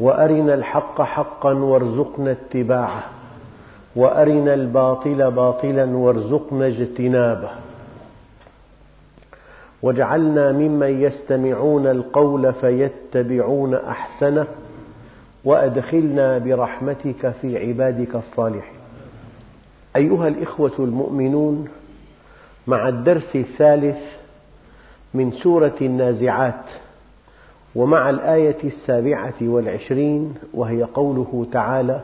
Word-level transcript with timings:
وأرنا 0.00 0.54
الحق 0.54 1.02
حقا 1.02 1.52
وارزقنا 1.52 2.30
اتباعه. 2.30 3.02
وأرنا 3.96 4.54
الباطل 4.54 5.30
باطلا 5.30 5.96
وارزقنا 5.96 6.66
اجتنابه. 6.66 7.50
واجعلنا 9.82 10.52
ممن 10.52 11.02
يستمعون 11.02 11.86
القول 11.86 12.52
فيتبعون 12.52 13.74
أحسنه. 13.74 14.46
وأدخلنا 15.44 16.38
برحمتك 16.38 17.30
في 17.30 17.68
عبادك 17.68 18.14
الصالحين. 18.14 18.78
أيها 19.96 20.28
الإخوة 20.28 20.72
المؤمنون 20.78 21.68
مع 22.66 22.88
الدرس 22.88 23.36
الثالث 23.36 23.98
من 25.14 25.32
سورة 25.32 25.74
النازعات 25.80 26.64
ومع 27.74 28.10
الآية 28.10 28.58
السابعة 28.64 29.34
والعشرين 29.40 30.34
وهي 30.54 30.82
قوله 30.82 31.46
تعالى 31.52 32.00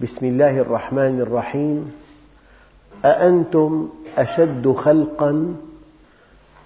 بسم 0.00 0.26
الله 0.26 0.58
الرحمن 0.58 1.20
الرحيم. 1.20 1.92
أأنتم 3.04 3.88
أشد 4.16 4.72
خلقا 4.72 5.56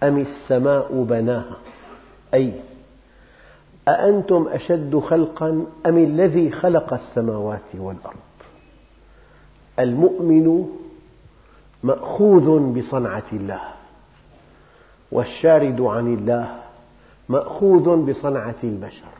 أم 0.02 0.18
السماء 0.18 1.02
بناها؟ 1.08 1.56
أي 2.34 2.52
أأنتم 3.88 4.48
أشد 4.52 4.98
خلقا 4.98 5.66
أم 5.86 5.98
الذي 5.98 6.50
خلق 6.50 6.92
السماوات 6.94 7.74
والأرض؟ 7.74 8.16
المؤمن 9.78 10.68
مأخوذ 11.82 12.58
بصنعة 12.78 13.24
الله 13.32 13.62
والشارد 15.12 15.80
عن 15.80 16.14
الله 16.14 16.61
مأخوذ 17.28 17.96
بصنعة 17.96 18.56
البشر. 18.64 19.12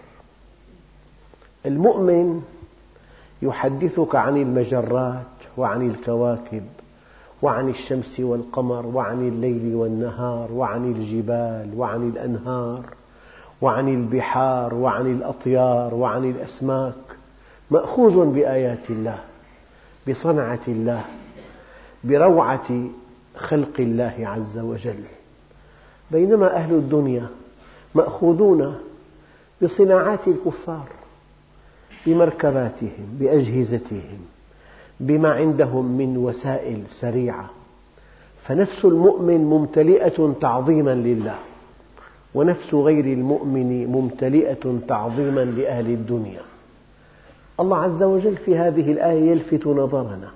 المؤمن 1.67 2.42
يحدثك 3.42 4.14
عن 4.14 4.36
المجرات 4.36 5.27
وعن 5.56 5.91
الكواكب 5.91 6.62
وعن 7.42 7.69
الشمس 7.69 8.20
والقمر 8.20 8.86
وعن 8.86 9.28
الليل 9.28 9.75
والنهار 9.75 10.53
وعن 10.53 10.92
الجبال 10.92 11.70
وعن 11.77 12.08
الأنهار 12.08 12.84
وعن 13.62 13.89
البحار 13.89 14.75
وعن 14.75 15.06
الأطيار 15.06 15.95
وعن 15.95 16.30
الأسماك. 16.30 16.95
مأخوذ 17.70 18.27
بآيات 18.27 18.91
الله 18.91 19.19
بصنعة 20.08 20.61
الله 20.69 21.05
بروعة 22.05 22.86
خلق 23.36 23.80
الله 23.80 24.14
عز 24.19 24.58
وجل. 24.58 25.05
بينما 26.11 26.56
أهل 26.56 26.75
الدنيا 26.75 27.27
مأخوذون 27.94 28.76
بصناعات 29.62 30.28
الكفار 30.28 30.88
بمركباتهم 32.06 33.06
بأجهزتهم 33.20 34.18
بما 35.00 35.32
عندهم 35.32 35.98
من 35.98 36.16
وسائل 36.16 36.82
سريعة. 37.00 37.50
فنفس 38.42 38.84
المؤمن 38.84 39.40
ممتلئة 39.44 40.34
تعظيما 40.40 40.94
لله 40.94 41.39
ونفس 42.34 42.74
غير 42.74 43.05
المؤمن 43.05 43.86
ممتلئة 43.86 44.78
تعظيما 44.88 45.44
لأهل 45.44 45.86
الدنيا. 45.86 46.40
الله 47.61 47.77
عز 47.78 48.02
وجل 48.02 48.36
في 48.36 48.58
هذه 48.58 48.92
الآية 48.92 49.30
يلفت 49.30 49.67
نظرنا 49.67 50.30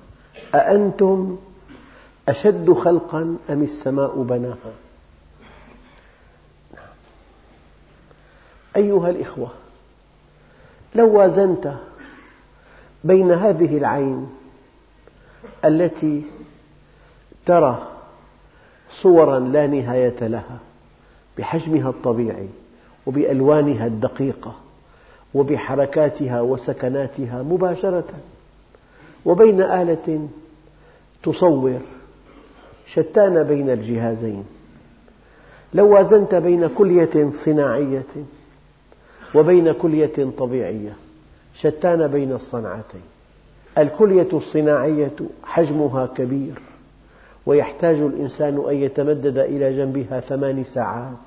أأنتم 0.54 1.36
أشد 2.28 2.72
خلقا 2.72 3.36
أم 3.50 3.62
السماء 3.62 4.22
بناها؟ 4.22 4.85
أيها 8.76 9.10
الإخوة 9.10 9.48
لو 10.94 11.18
وازنت 11.18 11.72
بين 13.04 13.30
هذه 13.30 13.76
العين 13.78 14.28
التي 15.64 16.22
ترى 17.46 17.88
صورا 19.02 19.38
لا 19.38 19.66
نهاية 19.66 20.26
لها 20.26 20.58
بحجمها 21.38 21.90
الطبيعي 21.90 22.48
وبألوانها 23.06 23.86
الدقيقة 23.86 24.54
وبحركاتها 25.34 26.40
وسكناتها 26.40 27.42
مباشرة 27.42 28.08
وبين 29.24 29.62
آلة 29.62 30.28
تصور 31.22 31.80
شتان 32.86 33.42
بين 33.42 33.70
الجهازين 33.70 34.44
لو 35.74 35.94
وازنت 35.94 36.34
بين 36.34 36.66
كلية 36.68 37.30
صناعية 37.44 38.06
وبين 39.36 39.72
كلية 39.72 40.30
طبيعية 40.38 40.96
شتان 41.54 42.06
بين 42.08 42.32
الصنعتين. 42.32 43.00
الكلية 43.78 44.28
الصناعية 44.32 45.12
حجمها 45.44 46.06
كبير 46.06 46.60
ويحتاج 47.46 47.96
الإنسان 47.96 48.64
أن 48.68 48.74
يتمدد 48.76 49.38
إلى 49.38 49.76
جنبها 49.76 50.20
ثمان 50.20 50.64
ساعات. 50.64 51.26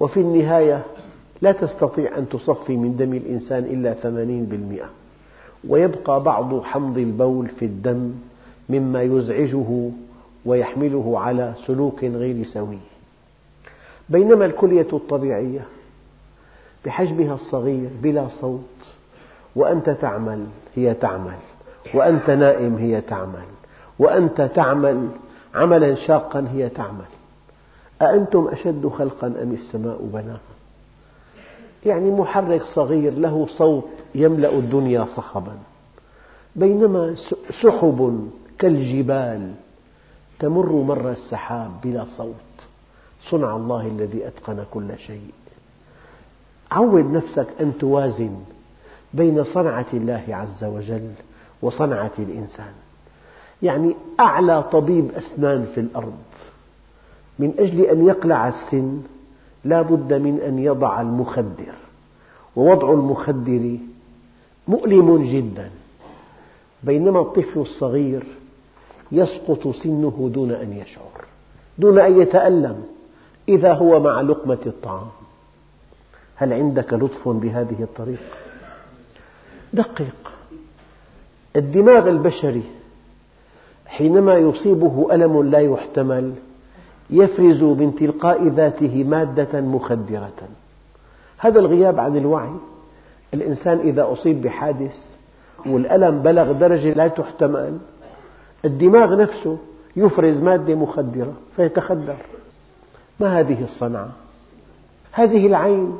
وفي 0.00 0.20
النهاية 0.20 0.82
لا 1.42 1.52
تستطيع 1.52 2.18
أن 2.18 2.28
تصفي 2.28 2.76
من 2.76 2.96
دم 2.96 3.14
الإنسان 3.14 3.64
إلا 3.64 3.94
ثمانين 3.94 4.44
بالمئة. 4.44 4.90
ويبقى 5.68 6.22
بعض 6.22 6.62
حمض 6.62 6.98
البول 6.98 7.48
في 7.48 7.64
الدم 7.64 8.12
مما 8.68 9.02
يزعجه 9.02 9.90
ويحمله 10.44 11.18
على 11.18 11.54
سلوك 11.66 12.04
غير 12.04 12.44
سوي. 12.44 12.78
بينما 14.08 14.44
الكلية 14.44 14.88
الطبيعية 14.92 15.66
بحجمها 16.84 17.34
الصغير 17.34 17.90
بلا 18.02 18.28
صوت. 18.28 18.60
وأنت 19.56 19.90
تعمل 19.90 20.46
هي 20.74 20.94
تعمل 20.94 21.38
وأنت 21.94 22.30
نائم 22.30 22.76
هي 22.76 23.00
تعمل 23.00 23.44
وأنت 23.98 24.42
تعمل 24.42 25.08
عملا 25.54 25.94
شاقا 25.94 26.48
هي 26.52 26.68
تعمل. 26.68 27.10
أأنتم 28.02 28.48
أشد 28.48 28.86
خلقا 28.86 29.26
أم 29.26 29.52
السماء 29.52 29.98
بناها؟ 30.02 30.40
يعني 31.86 32.10
محرك 32.10 32.62
صغير 32.62 33.12
له 33.12 33.46
صوت 33.46 33.88
يملأ 34.14 34.52
الدنيا 34.52 35.04
صخبا. 35.04 35.58
بينما 36.56 37.14
سحب 37.62 38.30
كالجبال 38.58 39.52
تمر 40.38 40.72
مر 40.72 41.10
السحاب 41.10 41.70
بلا 41.84 42.06
صوت. 42.16 42.34
صنع 43.30 43.56
الله 43.56 43.86
الذي 43.86 44.26
أتقن 44.26 44.64
كل 44.70 44.98
شيء. 44.98 45.30
عود 46.70 47.12
نفسك 47.12 47.46
أن 47.60 47.78
توازن 47.78 48.36
بين 49.14 49.44
صنعة 49.44 49.86
الله 49.92 50.24
عز 50.28 50.64
وجل 50.64 51.10
وصنعة 51.62 52.12
الإنسان. 52.18 52.72
يعني 53.62 53.96
أعلى 54.20 54.62
طبيب 54.62 55.10
أسنان 55.12 55.66
في 55.74 55.80
الأرض 55.80 56.18
من 57.38 57.54
أجل 57.58 57.80
أن 57.80 58.06
يقلع 58.06 58.48
السن 58.48 59.00
لا 59.64 59.82
بد 59.82 60.12
من 60.12 60.40
أن 60.40 60.58
يضع 60.58 61.00
المخدر 61.00 61.74
ووضع 62.56 62.92
المخدر 62.92 63.76
مؤلم 64.68 65.22
جدا 65.24 65.70
بينما 66.82 67.20
الطفل 67.20 67.60
الصغير 67.60 68.22
يسقط 69.12 69.68
سنه 69.68 70.30
دون 70.34 70.50
أن 70.50 70.72
يشعر 70.72 71.24
دون 71.78 71.98
أن 71.98 72.20
يتألم 72.20 72.82
إذا 73.48 73.72
هو 73.72 74.00
مع 74.00 74.20
لقمة 74.20 74.58
الطعام. 74.66 75.06
هل 76.40 76.52
عندك 76.52 76.92
لطف 76.92 77.28
بهذه 77.28 77.82
الطريقة؟ 77.82 78.22
دقق 79.72 80.32
الدماغ 81.56 82.08
البشري 82.08 82.62
حينما 83.86 84.34
يصيبه 84.34 85.14
ألم 85.14 85.42
لا 85.50 85.58
يحتمل 85.58 86.34
يفرز 87.10 87.62
من 87.62 87.94
تلقاء 87.94 88.48
ذاته 88.48 89.04
مادة 89.04 89.60
مخدرة. 89.60 90.48
هذا 91.38 91.60
الغياب 91.60 92.00
عن 92.00 92.16
الوعي. 92.16 92.54
الإنسان 93.34 93.78
إذا 93.78 94.12
أصيب 94.12 94.42
بحادث 94.42 95.16
والألم 95.66 96.22
بلغ 96.22 96.52
درجة 96.52 96.92
لا 96.92 97.08
تحتمل 97.08 97.78
الدماغ 98.64 99.16
نفسه 99.22 99.58
يفرز 99.96 100.40
مادة 100.40 100.74
مخدرة 100.74 101.32
فيتخدر. 101.56 102.16
ما 103.20 103.40
هذه 103.40 103.64
الصنعة؟ 103.64 104.10
هذه 105.12 105.46
العين. 105.46 105.98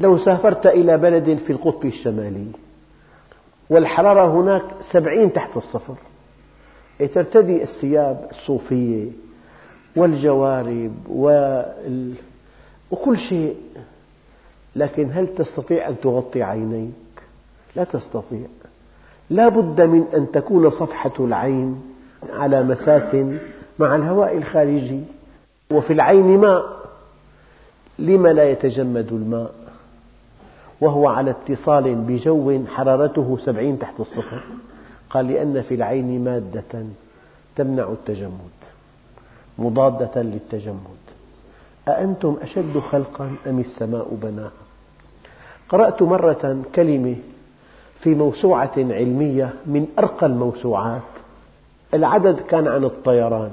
لو 0.00 0.18
سافرت 0.18 0.66
إلى 0.66 0.98
بلد 0.98 1.38
في 1.38 1.52
القطب 1.52 1.86
الشمالي 1.86 2.46
والحرارة 3.70 4.40
هناك 4.40 4.62
سبعين 4.92 5.32
تحت 5.32 5.56
الصفر 5.56 5.94
ترتدي 7.14 7.62
الثياب 7.62 8.28
الصوفية 8.30 9.10
والجوارب 9.96 10.92
وال... 11.08 12.14
وكل 12.90 13.18
شيء. 13.18 13.56
لكن 14.76 15.10
هل 15.12 15.34
تستطيع 15.34 15.88
أن 15.88 16.00
تغطي 16.00 16.42
عينيك؟ 16.42 16.92
لا 17.76 17.84
تستطيع. 17.84 18.46
لا 19.30 19.48
بد 19.48 19.80
من 19.80 20.04
أن 20.14 20.30
تكون 20.32 20.70
صفحة 20.70 21.12
العين 21.20 21.80
على 22.30 22.62
مساس 22.62 23.14
مع 23.78 23.96
الهواء 23.96 24.36
الخارجي 24.36 25.00
وفي 25.72 25.92
العين 25.92 26.38
ماء. 26.38 26.78
لم 27.98 28.26
لا 28.26 28.50
يتجمد 28.50 29.12
الماء؟ 29.12 29.54
وهو 30.80 31.08
على 31.08 31.30
اتصال 31.30 31.94
بجو 31.94 32.66
حرارته 32.66 33.38
سبعين 33.38 33.78
تحت 33.78 34.00
الصفر. 34.00 34.40
قال 35.10 35.28
لأن 35.28 35.62
في 35.62 35.74
العين 35.74 36.24
مادة 36.24 36.84
تمنع 37.56 37.88
التجمد 37.88 38.58
مضادة 39.58 40.22
للتجمد. 40.22 41.04
أأنتم 41.88 42.36
أشد 42.42 42.78
خلقا 42.78 43.36
أم 43.46 43.58
السماء 43.58 44.18
بناها 44.22 44.50
قرأت 45.68 46.02
مرة 46.02 46.62
كلمة 46.74 47.16
في 48.00 48.14
موسوعة 48.14 48.72
علمية 48.76 49.54
من 49.66 49.86
أرقى 49.98 50.26
الموسوعات. 50.26 51.02
العدد 51.94 52.40
كان 52.40 52.68
عن 52.68 52.84
الطيران. 52.84 53.50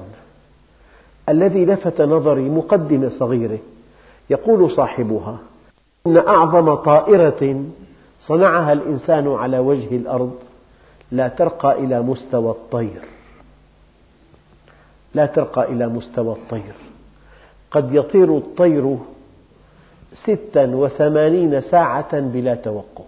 الذي 1.28 1.64
لفت 1.64 2.00
نظري 2.00 2.48
مقدمة 2.48 3.08
صغيرة 3.08 3.58
يقول 4.30 4.70
صاحبها 4.70 5.38
إن 6.06 6.16
أعظم 6.16 6.74
طائرة 6.74 7.64
صنعها 8.20 8.72
الإنسان 8.72 9.32
على 9.32 9.58
وجه 9.58 9.96
الأرض 9.96 10.34
لا 11.12 11.28
ترقى 11.28 11.78
إلى 11.78 12.02
مستوى 12.02 12.50
الطير. 12.50 13.00
لا 15.14 15.26
ترقى 15.26 15.72
إلى 15.72 15.88
مستوى 15.88 16.32
الطير. 16.32 16.74
قد 17.70 17.94
يطير 17.94 18.36
الطير 18.36 18.96
ستا 20.12 20.66
وثمانين 20.66 21.60
ساعة 21.60 22.20
بلا 22.20 22.54
توقف. 22.54 23.04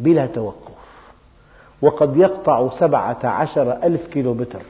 بلا 0.00 0.26
توقف. 0.26 0.78
وقد 1.82 2.16
يقطع 2.16 2.70
سبعة 2.78 3.26
عشر 3.26 3.72
ألف 3.72 4.06
كيلومتر 4.06 4.62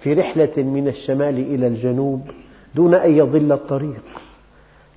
في 0.00 0.14
رحلة 0.14 0.52
من 0.56 0.88
الشمال 0.88 1.38
إلى 1.38 1.66
الجنوب 1.66 2.30
دون 2.74 2.94
أن 2.94 3.16
يضل 3.16 3.52
الطريق. 3.52 4.02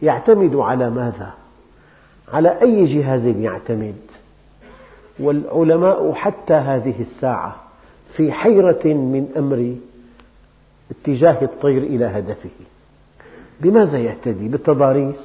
يعتمد 0.02 0.56
على 0.56 0.90
ماذا؟ 0.90 1.34
على 2.34 2.62
أي 2.62 2.86
جهاز 2.86 3.26
يعتمد؟ 3.26 3.96
والعلماء 5.20 6.14
حتى 6.14 6.54
هذه 6.54 7.02
الساعة 7.02 7.56
في 8.16 8.32
حيرة 8.32 8.86
من 8.86 9.28
أمر 9.38 9.76
اتجاه 10.92 11.38
الطير 11.42 11.84
إلى 11.84 12.06
هدفه 12.06 12.50
بماذا 13.62 13.98
يهتدي؟ 13.98 14.48
بالتضاريس؟ 14.48 15.16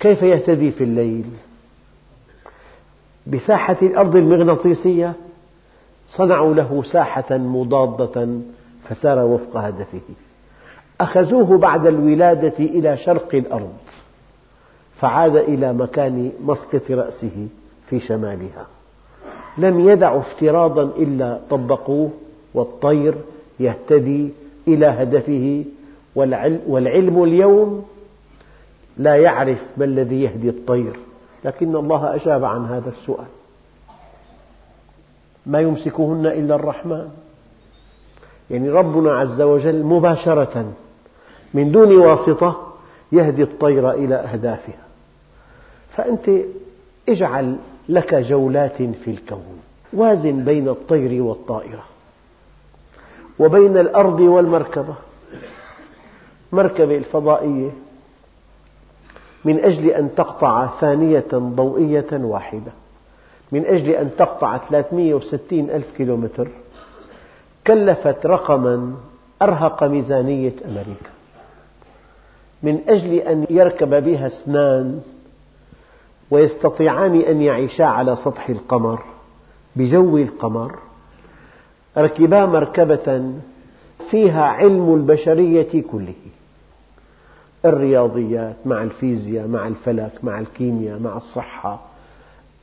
كيف 0.00 0.22
يهتدي 0.22 0.70
في 0.72 0.84
الليل؟ 0.84 1.24
بساحة 3.26 3.76
الأرض 3.82 4.16
المغناطيسية 4.16 5.12
صنعوا 6.08 6.54
له 6.54 6.82
ساحة 6.82 7.38
مضادة 7.38 8.28
فسار 8.88 9.18
وفق 9.18 9.56
هدفه 9.56 10.00
أخذوه 11.00 11.58
بعد 11.58 11.86
الولادة 11.86 12.58
إلى 12.58 12.96
شرق 12.96 13.34
الأرض 13.34 13.72
فعاد 14.94 15.36
إلى 15.36 15.72
مكان 15.72 16.32
مسقط 16.44 16.90
رأسه 16.90 17.48
في 17.86 18.00
شمالها. 18.00 18.66
لم 19.58 19.88
يدعوا 19.88 20.20
افتراضا 20.20 20.82
إلا 20.82 21.40
طبقوه 21.50 22.10
والطير 22.54 23.14
يهتدي 23.60 24.30
إلى 24.68 24.86
هدفه 24.86 25.64
والعلم 26.66 27.22
اليوم 27.22 27.84
لا 28.96 29.16
يعرف 29.16 29.62
ما 29.76 29.84
الذي 29.84 30.22
يهدي 30.22 30.48
الطير 30.48 30.96
لكن 31.44 31.76
الله 31.76 32.14
أجاب 32.14 32.44
عن 32.44 32.64
هذا 32.66 32.90
السؤال. 32.90 33.26
ما 35.46 35.60
يمسكهن 35.60 36.26
إلا 36.26 36.54
الرحمن. 36.54 37.08
يعني 38.52 38.70
ربنا 38.70 39.18
عز 39.18 39.40
وجل 39.40 39.82
مباشرة 39.82 40.72
من 41.54 41.72
دون 41.72 41.96
واسطة 41.96 42.72
يهدي 43.12 43.42
الطير 43.42 43.90
إلى 43.90 44.14
أهدافها. 44.14 44.82
فأنت 45.96 46.30
اجعل 47.08 47.56
لك 47.88 48.14
جولات 48.14 48.82
في 48.82 49.10
الكون 49.10 49.60
وازن 49.92 50.44
بين 50.44 50.68
الطير 50.68 51.22
والطائرة 51.22 51.84
وبين 53.38 53.76
الأرض 53.76 54.20
والمركبة. 54.20 54.94
مركبة 56.52 56.96
الفضائية 56.96 57.70
من 59.44 59.60
أجل 59.60 59.88
أن 59.88 60.14
تقطع 60.14 60.80
ثانية 60.80 61.26
ضوئية 61.34 62.08
واحدة 62.12 62.72
من 63.52 63.66
أجل 63.66 63.90
أن 63.90 64.10
تقطع 64.18 64.58
360 64.58 65.70
ألف 65.70 65.90
كيلومتر. 65.96 66.48
كلفت 67.66 68.26
رقما 68.26 68.94
أرهق 69.42 69.84
ميزانية 69.84 70.52
أمريكا. 70.64 71.10
من 72.62 72.80
أجل 72.88 73.14
أن 73.14 73.46
يركب 73.50 74.04
بها 74.04 74.26
اثنان 74.26 75.00
ويستطيعان 76.30 77.20
أن 77.20 77.42
يعيشا 77.42 77.84
على 77.84 78.16
سطح 78.16 78.48
القمر 78.48 79.02
بجو 79.76 80.18
القمر 80.18 80.78
ركبا 81.98 82.46
مركبة 82.46 83.32
فيها 84.10 84.44
علم 84.44 84.94
البشرية 84.94 85.82
كله. 85.82 86.14
الرياضيات 87.64 88.56
مع 88.66 88.82
الفيزياء 88.82 89.48
مع 89.48 89.66
الفلك 89.68 90.12
مع 90.22 90.38
الكيمياء 90.38 90.98
مع 90.98 91.16
الصحة 91.16 91.80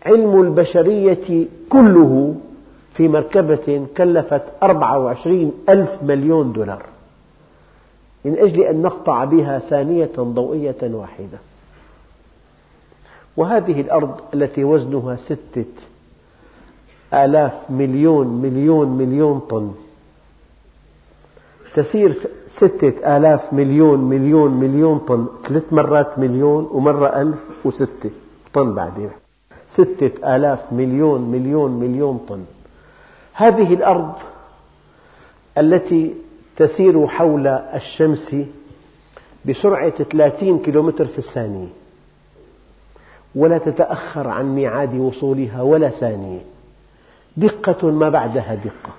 علم 0.06 0.42
البشرية 0.42 1.46
كله 1.70 2.36
في 2.94 3.08
مركبة 3.08 3.88
كلفت 3.98 4.44
24 4.64 5.52
ألف 5.70 6.04
مليون 6.04 6.54
دولار. 6.54 6.86
من 8.26 8.38
أجل 8.38 8.62
أن 8.62 8.82
نقطع 8.82 9.24
بها 9.24 9.60
ثانية 9.60 10.12
ضوئية 10.20 10.78
واحدة. 10.84 11.40
وهذه 13.38 13.82
الأرض 13.82 14.16
التي 14.34 14.64
وزنها 14.64 15.16
ستة 15.16 15.66
آلاف 17.14 17.72
مليون 17.72 18.28
مليون 18.28 18.88
مليون 18.98 19.40
طن. 19.40 19.72
تسير 21.76 22.18
ستة 22.48 23.18
آلاف 23.18 23.54
مليون 23.54 24.00
مليون 24.00 24.52
مليون 24.52 25.00
طن. 25.00 25.28
ثلاث 25.48 25.74
مرات 25.74 26.20
مليون 26.20 26.70
ومرة 26.72 27.08
ألف 27.22 27.40
وستة 27.66 28.10
طن 28.54 28.74
بعدين. 28.74 29.10
ستة 29.68 30.36
آلاف 30.36 30.74
مليون 30.74 31.22
مليون 31.32 31.72
مليون 31.72 32.20
طن. 32.30 32.46
هذه 33.40 33.74
الأرض 33.74 34.14
التي 35.58 36.14
تسير 36.58 37.08
حول 37.08 37.48
الشمس 37.48 38.36
بسرعة 39.46 39.90
30 39.90 40.60
كيلومتر 40.60 41.06
في 41.06 41.18
الثانية. 41.18 41.68
ولا 43.36 43.58
تتأخر 43.58 44.28
عن 44.28 44.56
ميعاد 44.56 44.96
وصولها 44.96 45.62
ولا 45.62 45.90
ثانية. 45.90 46.40
دقة 47.38 47.92
ما 47.92 48.10
بعدها 48.10 48.56
دقة. 48.56 48.94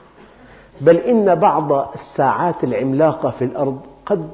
بل 0.80 0.96
إن 0.96 1.34
بعض 1.34 1.72
الساعات 1.94 2.64
العملاقة 2.64 3.30
في 3.30 3.44
الأرض 3.44 3.80
قد 4.06 4.28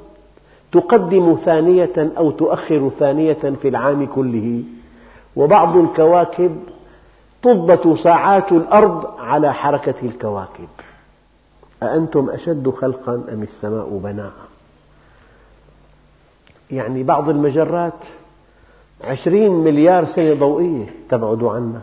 تقدم 0.72 1.38
ثانية 1.44 2.12
أو 2.18 2.30
تؤخر 2.30 2.90
ثانية 2.98 3.54
في 3.62 3.68
العام 3.68 4.06
كله. 4.06 4.62
وبعض 5.36 5.76
الكواكب 5.76 6.56
تضبط 7.42 7.98
ساعات 7.98 8.52
الأرض 8.52 9.06
على 9.18 9.54
حركة 9.54 9.94
الكواكب. 10.02 10.68
أأنتم 11.82 12.30
أشد 12.30 12.70
خلقا 12.70 13.14
أم 13.14 13.42
السماء 13.42 14.00
بناها 14.04 14.46
يعني 16.70 17.02
بعض 17.02 17.28
المجرات 17.28 18.04
عشرين 19.04 19.52
مليار 19.52 20.04
سنة 20.04 20.34
ضوئية 20.34 20.86
تبعد 21.08 21.44
عنا. 21.44 21.80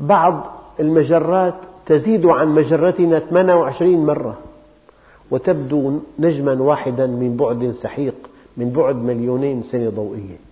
بعض 0.00 0.44
المجرات 0.80 1.54
تزيد 1.86 2.26
عن 2.26 2.48
مجرتنا 2.48 3.18
28 3.18 4.06
مرة 4.06 4.38
وتبدو 5.30 5.98
نجما 6.18 6.52
واحدا 6.52 7.06
من 7.06 7.36
بعد 7.36 7.72
سحيق 7.72 8.14
من 8.56 8.70
بعد 8.70 8.96
مليونين 8.96 9.62
سنة 9.62 9.90
ضوئية. 9.90 10.51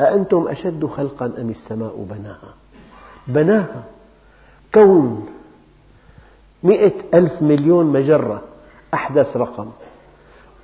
أأنتم 0.00 0.48
أشد 0.48 0.86
خلقا 0.86 1.26
أم 1.26 1.50
السماء 1.50 2.06
بناها؟ 2.10 2.54
بناها. 3.28 3.82
كون 4.74 5.26
مئة 6.62 6.92
ألف 7.14 7.42
مليون 7.42 7.86
مجرة 7.86 8.42
أحدث 8.94 9.36
رقم. 9.36 9.68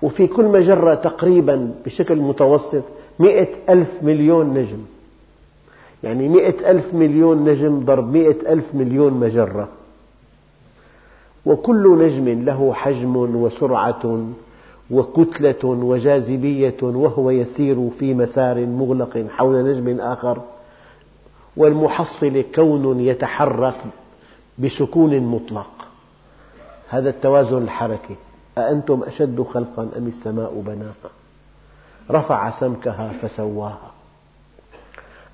وفي 0.03 0.27
كل 0.27 0.45
مجرة 0.45 0.95
تقريبا 0.95 1.75
بشكل 1.85 2.17
متوسط 2.17 2.83
مئة 3.19 3.49
ألف 3.69 3.89
مليون 4.03 4.55
نجم. 4.55 4.79
يعني 6.03 6.29
مئة 6.29 6.71
ألف 6.71 6.95
مليون 6.95 7.45
نجم 7.45 7.85
ضرب 7.85 8.13
مئة 8.13 8.53
ألف 8.53 8.75
مليون 8.75 9.13
مجرة. 9.13 9.69
وكل 11.47 11.99
نجم 11.99 12.45
له 12.45 12.73
حجم 12.73 13.17
وسرعة 13.17 14.27
وكتلة 14.91 15.65
وجاذبية 15.65 16.77
وهو 16.83 17.31
يسير 17.31 17.91
في 17.99 18.15
مسار 18.15 18.67
مغلق 18.67 19.27
حول 19.31 19.65
نجم 19.65 20.01
آخر. 20.01 20.43
والمحصلة 21.57 22.45
كون 22.55 23.01
يتحرك 23.01 23.81
بسكون 24.59 25.21
مطلق. 25.21 25.71
هذا 26.89 27.11
التوازن 27.11 27.63
الحركي. 27.63 28.17
أأنتم 28.59 29.03
أشد 29.03 29.43
خلقا 29.43 29.89
أم 29.97 30.07
السماء 30.07 30.63
بناها 30.67 31.11
رفع 32.11 32.61
سمكها 32.61 33.13
فسواها. 33.23 33.91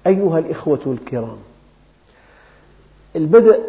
أيها 0.07 0.39
الإخوة 0.39 0.81
الكرام 0.87 1.37
البدء 3.17 3.61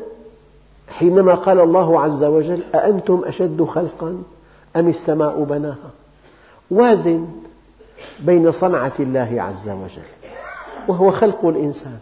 حينما 0.89 1.35
قال 1.35 1.59
الله 1.59 1.99
عز 2.01 2.23
وجل 2.23 2.63
أأنتم 2.75 3.21
أشد 3.25 3.63
خلقا؟ 3.63 4.23
أم 4.75 4.87
السماء 4.87 5.43
بناها؟ 5.43 5.91
وازن 6.71 7.27
بين 8.19 8.51
صنعة 8.51 8.93
الله 8.99 9.41
عز 9.41 9.69
وجل 9.69 10.07
وهو 10.87 11.11
خلق 11.11 11.45
الإنسان. 11.45 11.99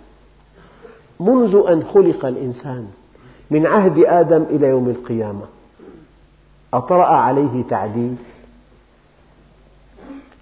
منذ 1.19 1.63
أن 1.69 1.83
خلق 1.83 2.25
الإنسان 2.25 2.87
من 3.51 3.65
عهد 3.65 4.03
آدم 4.05 4.43
إلى 4.43 4.67
يوم 4.67 4.89
القيامة 4.89 5.45
أطرأ 6.73 7.05
عليه 7.05 7.63
تعديل. 7.69 8.15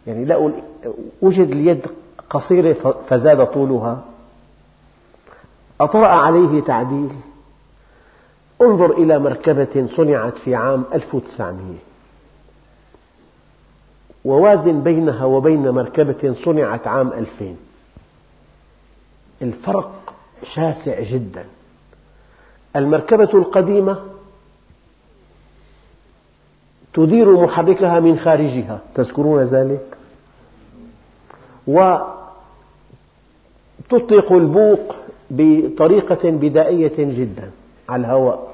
يعني 0.07 0.25
لقوا 0.25 0.51
وجد 1.21 1.49
اليد 1.51 1.85
قصيرة 2.29 2.95
فزاد 3.09 3.45
طولها. 3.45 4.03
أطرأ 5.81 6.07
عليه 6.07 6.61
تعديل. 6.61 7.15
انظر 8.61 8.91
إلى 8.91 9.19
مركبة 9.19 9.87
صنعت 9.95 10.37
في 10.37 10.55
عام 10.55 10.83
1900 10.93 11.88
ووازن 14.25 14.83
بينها 14.83 15.25
وبين 15.25 15.69
مركبة 15.69 16.35
صنعت 16.45 16.87
عام 16.87 17.13
2000 17.13 17.55
الفرق 19.41 20.13
شاسع 20.43 21.01
جدا. 21.01 21.45
المركبة 22.75 23.29
القديمة 23.33 23.99
تدير 26.93 27.43
محركها 27.43 27.99
من 27.99 28.19
خارجها. 28.19 28.79
تذكرون 28.95 29.43
ذلك؟ 29.43 29.85
وتطلق 31.67 32.11
البوق 34.31 34.95
بطريقة 35.29 36.29
بدائية 36.29 36.95
جدا 36.97 37.51
على 37.89 38.01
الهواء. 38.01 38.53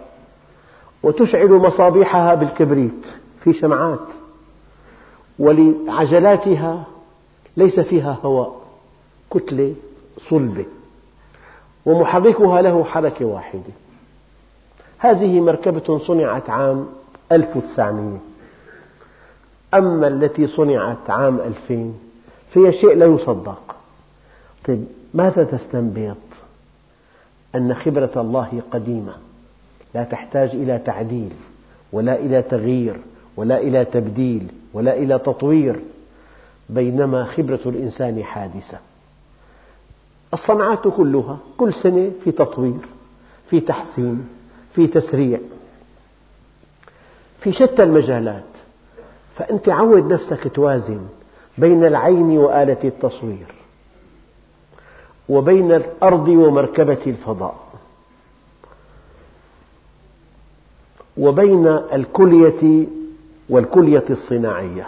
وتشعل 1.04 1.50
مصابيحها 1.50 2.36
بالكبريت 2.36 3.06
في 3.44 3.54
شمعات. 3.54 4.00
ولعجلاتها 5.40 6.84
ليس 7.58 7.80
فيها 7.80 8.18
هواء 8.24 8.56
كتلة 9.32 9.76
صلبة 10.30 10.66
ومحركها 11.86 12.62
له 12.62 12.84
حركة 12.84 13.26
واحدة. 13.26 13.74
هذه 14.98 15.40
مركبة 15.42 15.98
صنعت 15.98 16.50
عام 16.50 16.88
1900 17.32 18.20
أما 19.74 20.08
التي 20.08 20.48
صنعت 20.48 21.10
عام 21.10 21.40
2000 21.70 21.94
فهي 22.54 22.72
شيء 22.72 22.96
لا 22.96 23.06
يصدق. 23.06 23.76
طيب 24.68 24.86
ماذا 25.14 25.44
تستنبط؟ 25.44 26.18
أن 27.56 27.74
خبرة 27.74 28.12
الله 28.16 28.62
قديمة 28.72 29.14
لا 29.96 30.04
تحتاج 30.04 30.50
إلى 30.50 30.80
تعديل 30.86 31.34
ولا 31.92 32.20
إلى 32.20 32.42
تغيير 32.42 33.00
ولا 33.38 33.58
إلى 33.58 33.86
تبديل. 33.86 34.48
ولا 34.76 34.98
إلى 34.98 35.20
تطوير 35.20 35.80
بينما 36.70 37.26
خبرة 37.26 37.60
الإنسان 37.66 38.24
حادثة. 38.24 38.78
الصنعات 40.34 40.88
كلها 40.88 41.38
كل 41.58 41.74
سنة 41.74 42.12
في 42.24 42.32
تطوير 42.32 42.80
في 43.50 43.60
تحسين 43.60 44.28
في 44.72 44.88
تسريع. 44.88 45.40
في 47.40 47.54
شتى 47.54 47.84
المجالات 47.84 48.44
فأنت 49.36 49.70
عود 49.70 50.14
نفسك 50.14 50.56
توازن 50.56 51.02
بين 51.58 51.86
العين 51.86 52.38
وآلة 52.38 52.78
التصوير 52.84 53.46
وبين 55.30 55.72
الأرض 55.72 56.28
ومركبة 56.28 56.98
الفضاء 57.08 57.56
وبين 61.18 61.68
الكلية 61.68 62.88
والكلية 63.50 64.04
الصناعية. 64.10 64.88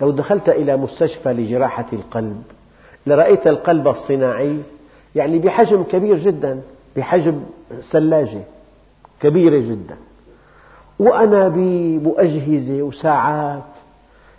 لو 0.00 0.10
دخلت 0.10 0.48
إلى 0.48 0.76
مستشفى 0.76 1.32
لجراحة 1.32 1.86
القلب 1.92 2.42
لرأيت 3.06 3.46
القلب 3.46 3.88
الصناعي 3.88 4.58
يعني 5.14 5.38
بحجم 5.38 5.82
كبير 5.82 6.18
جدا 6.18 6.60
بحجم 6.96 7.42
ثلاجة 7.90 8.42
كبيرة 9.20 9.58
جدا. 9.58 9.96
وأنابيب 10.98 12.06
وأجهزة 12.06 12.82
وساعات 12.82 13.62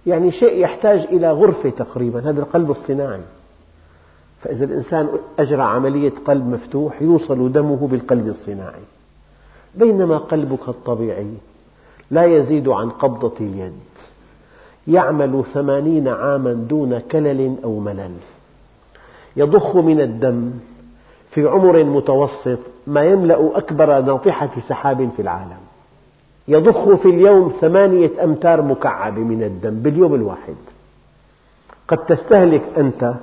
يعني 0.08 0.32
شيء 0.32 0.60
يحتاج 0.60 1.00
إلى 1.00 1.32
غرفة 1.32 1.70
تقريبا 1.70 2.30
هذا 2.30 2.42
القلب 2.42 2.72
الصناعي. 2.72 3.22
فإذا 4.42 4.66
الإنسان 4.66 5.10
أجرى 5.40 5.64
عملية 5.64 6.14
قلب 6.26 6.48
مفتوح 6.48 7.02
يوصل 7.02 7.52
دمه 7.52 7.88
بالقلب 7.88 8.28
الصناعي. 8.28 8.84
بينما 9.76 10.18
قلبك 10.18 10.70
الطبيعي 10.70 11.34
لا 12.12 12.26
يزيد 12.26 12.70
عن 12.70 12.90
قبضة 12.90 13.34
اليد. 13.42 13.74
يعمل 14.88 15.44
ثمانين 15.54 16.08
عاما 16.08 16.54
دون 16.54 17.00
كلل 17.00 17.56
أو 17.64 17.80
ملل. 17.80 18.16
يضخ 19.36 19.76
من 19.76 20.02
الدم. 20.02 20.52
في 21.32 21.48
عمر 21.48 21.84
متوسط 21.84 22.60
ما 22.88 23.04
يملأ 23.04 23.58
أكبر 23.58 24.02
ناطحة 24.02 24.50
سحاب 24.70 25.10
في 25.10 25.22
العالم. 25.22 25.64
يضخ 26.48 26.94
في 26.94 27.10
اليوم 27.10 27.54
ثمانية 27.62 28.24
أمتار 28.24 28.62
مكعبة 28.62 29.20
من 29.20 29.44
الدم 29.44 29.80
باليوم 29.80 30.16
الواحد. 30.16 30.56
قد 31.88 31.98
تستهلك 31.98 32.78
أنت 32.78 33.14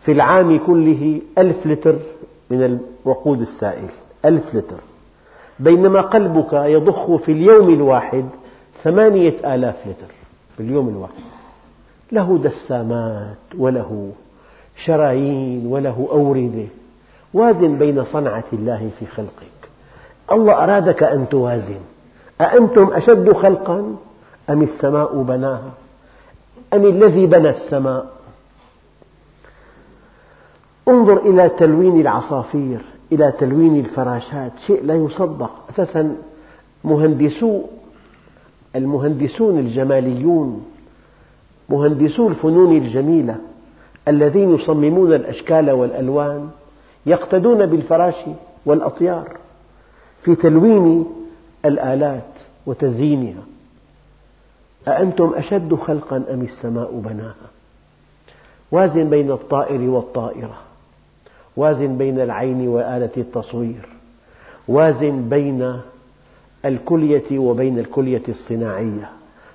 في 0.00 0.12
العام 0.12 0.58
كله 0.58 1.20
ألف 1.38 1.66
لتر 1.66 1.96
من 2.50 2.78
الوقود 3.04 3.40
السائل. 3.40 3.90
ألف 4.24 4.54
لتر. 4.54 4.80
بينما 5.58 6.00
قلبك 6.00 6.52
يضخ 6.52 7.16
في 7.16 7.32
اليوم 7.32 7.74
الواحد 7.74 8.24
ثمانية 8.84 9.54
آلاف 9.54 9.86
لتر 9.86 10.14
باليوم 10.58 10.88
الواحد. 10.88 11.24
له 12.12 12.38
دسامات 12.38 13.36
وله 13.58 14.12
شرايين 14.76 15.66
وله 15.66 16.08
أوردة. 16.10 16.66
وازن 17.34 17.78
بين 17.78 18.04
صنعة 18.04 18.44
الله 18.52 18.90
في 18.98 19.06
خلقك. 19.06 19.68
الله 20.32 20.64
أرادك 20.64 21.02
أن 21.02 21.28
توازن. 21.28 21.80
أأنتم 22.40 22.92
أشد 22.92 23.32
خلقا؟ 23.32 23.96
أم 24.50 24.62
السماء 24.62 25.22
بناها؟ 25.22 25.70
أم 26.74 26.84
الذي 26.84 27.26
بنى 27.26 27.48
السماء؟ 27.48 28.06
انظر 30.88 31.16
إلى 31.16 31.48
تلوين 31.48 32.00
العصافير. 32.00 32.80
إلى 33.14 33.32
تلوين 33.32 33.80
الفراشات 33.80 34.52
شيء 34.58 34.84
لا 34.84 34.94
يصدق. 34.94 35.50
أساسا 35.70 36.16
مهندسو 36.84 37.62
المهندسون 38.76 39.58
الجماليون 39.58 40.64
مهندسو 41.68 42.28
الفنون 42.28 42.76
الجميلة 42.76 43.36
الذين 44.08 44.54
يصممون 44.54 45.12
الأشكال 45.12 45.70
والألوان 45.70 46.50
يقتدون 47.06 47.66
بالفراش 47.66 48.24
والأطيار 48.66 49.36
في 50.20 50.34
تلوين 50.34 51.06
الآلات 51.64 52.30
وتزيينها. 52.66 53.42
أأنتم 54.88 55.32
أشد 55.34 55.74
خلقا 55.74 56.16
أم 56.16 56.42
السماء 56.42 56.92
بناها؟ 56.92 57.48
وازن 58.72 59.10
بين 59.10 59.30
الطائر 59.30 59.90
والطائرة. 59.90 60.58
وازن 61.56 61.98
بين 61.98 62.20
العين 62.20 62.68
وآلة 62.68 63.10
التصوير. 63.16 63.88
وازن 64.68 65.28
بين 65.28 65.80
الكلية 66.64 67.38
وبين 67.38 67.78
الكلية 67.78 68.22
الصناعية. 68.28 69.10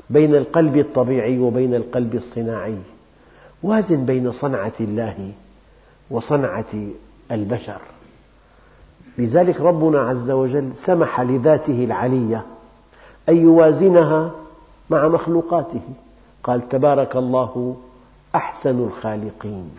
بين 0.10 0.36
القلب 0.36 0.78
الطبيعي 0.78 1.40
وبين 1.40 1.76
القلب 1.76 2.16
الصناعي. 2.16 2.78
وازن 3.64 4.06
بين 4.06 4.32
صنعة 4.32 4.74
الله 4.80 5.32
وصنعة 6.12 6.88
البشر. 7.32 7.82
لذلك 9.18 9.62
ربنا 9.62 10.00
عز 10.00 10.32
وجل 10.32 10.72
سمح 10.86 11.22
لذاته 11.22 11.84
العلية 11.84 12.46
أن 13.30 13.38
يوازنها 13.38 14.32
مع 14.90 15.08
مخلوقاته. 15.08 15.82
قال 16.44 16.70
تبارك 16.70 17.16
الله 17.16 17.76
أحسن 18.36 18.80
الخالقين. 18.84 19.70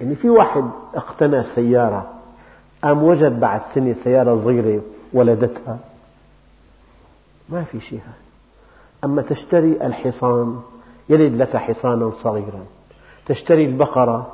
يعني 0.00 0.14
في 0.14 0.30
واحد 0.30 0.64
اقتنى 0.94 1.44
سيارة 1.44 2.10
قام 2.82 3.02
وجد 3.02 3.40
بعد 3.40 3.60
سنة 3.74 3.94
سيارة 3.94 4.44
صغيرة 4.44 4.82
ولدتها. 5.12 5.78
ما 7.48 7.64
في 7.64 7.80
شيء 7.80 7.98
هذا 7.98 8.14
أما 9.04 9.22
تشتري 9.22 9.86
الحصان 9.86 10.60
يلد 11.08 11.36
لك 11.36 11.56
حصانا 11.56 12.10
صغيرا. 12.10 12.64
تشتري 13.26 13.64
البقرة 13.64 14.32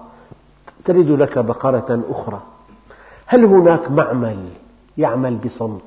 تلد 0.85 1.11
لك 1.11 1.39
بقرة 1.39 2.05
أخرى. 2.09 2.43
هل 3.27 3.45
هناك 3.45 3.91
معمل 3.91 4.49
يعمل 4.99 5.37
بصمت؟ 5.37 5.81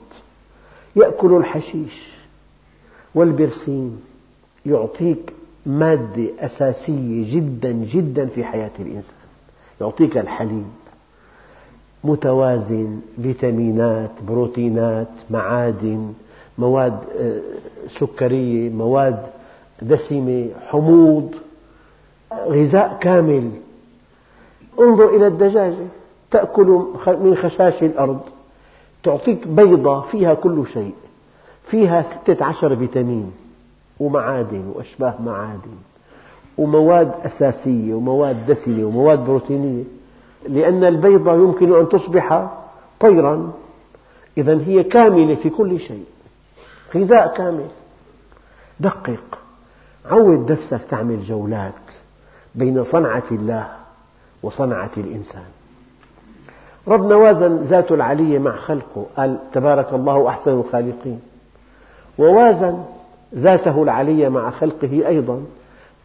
يأكل 0.96 1.38
الحشيش 1.38 2.14
والبرسيم. 3.16 4.02
يعطيك 4.66 5.34
مادة 5.66 6.30
أساسية 6.40 7.36
جدا 7.36 7.72
جدا 7.72 8.26
في 8.26 8.44
حياة 8.44 8.72
الإنسان. 8.80 9.29
يعطيك 9.82 10.18
الحليب. 10.18 10.66
متوازن 12.04 13.00
فيتامينات 13.22 14.12
بروتينات 14.28 15.08
معادن 15.30 16.14
مواد 16.58 17.00
آه، 17.20 17.42
سكرية 18.00 18.70
مواد 18.70 19.20
دسمة 19.82 20.50
حموض 20.68 21.36
غذاء 22.34 22.98
كامل. 23.02 23.52
انظر 24.80 25.16
إلى 25.16 25.28
الدجاجة. 25.28 25.88
تأكل 26.32 26.86
من 27.08 27.36
خشاش 27.36 27.84
الأرض. 27.84 28.20
تعطيك 29.04 29.48
بيضة 29.48 30.02
فيها 30.02 30.34
كل 30.34 30.68
شيء. 30.74 30.94
فيها 31.64 32.02
ستة 32.02 32.46
عشر 32.46 32.76
فيتامين 32.76 33.32
ومعادن 34.00 34.72
وأشباه 34.76 35.16
معادن. 35.26 35.78
ومواد 36.60 37.12
أساسية 37.26 37.94
ومواد 37.94 38.46
دسمة 38.46 38.86
ومواد 38.86 39.20
بروتينية 39.20 39.84
لأن 40.48 40.84
البيضة 40.84 41.34
يمكن 41.34 41.80
أن 41.80 41.90
تصبح 41.90 42.50
طيرا. 43.00 43.52
إذا 44.38 44.62
هي 44.62 44.84
كاملة 44.84 45.36
في 45.36 45.50
كل 45.50 45.80
شيء 45.80 46.06
غذاء 46.96 47.38
كامل. 47.38 47.68
دقق. 48.80 49.40
عود 50.06 50.52
نفسك 50.52 50.82
تعمل 50.90 51.24
جولات 51.24 51.74
بين 52.56 52.84
صنعة 52.84 53.24
الله 53.32 53.68
وصنعة 54.44 54.92
الإنسان. 54.98 55.46
ربنا 56.88 57.16
وازن 57.16 57.58
ذاته 57.58 57.96
العلية 57.96 58.40
مع 58.40 58.56
خلقه. 58.56 59.06
قال 59.18 59.38
تبارك 59.54 59.94
الله 59.94 60.30
أحسن 60.30 60.52
الخالقين. 60.52 61.20
ووازن 62.18 62.84
ذاته 63.36 63.84
العلية 63.84 64.30
مع 64.30 64.50
خلقه 64.50 65.08
أيضا. 65.08 65.42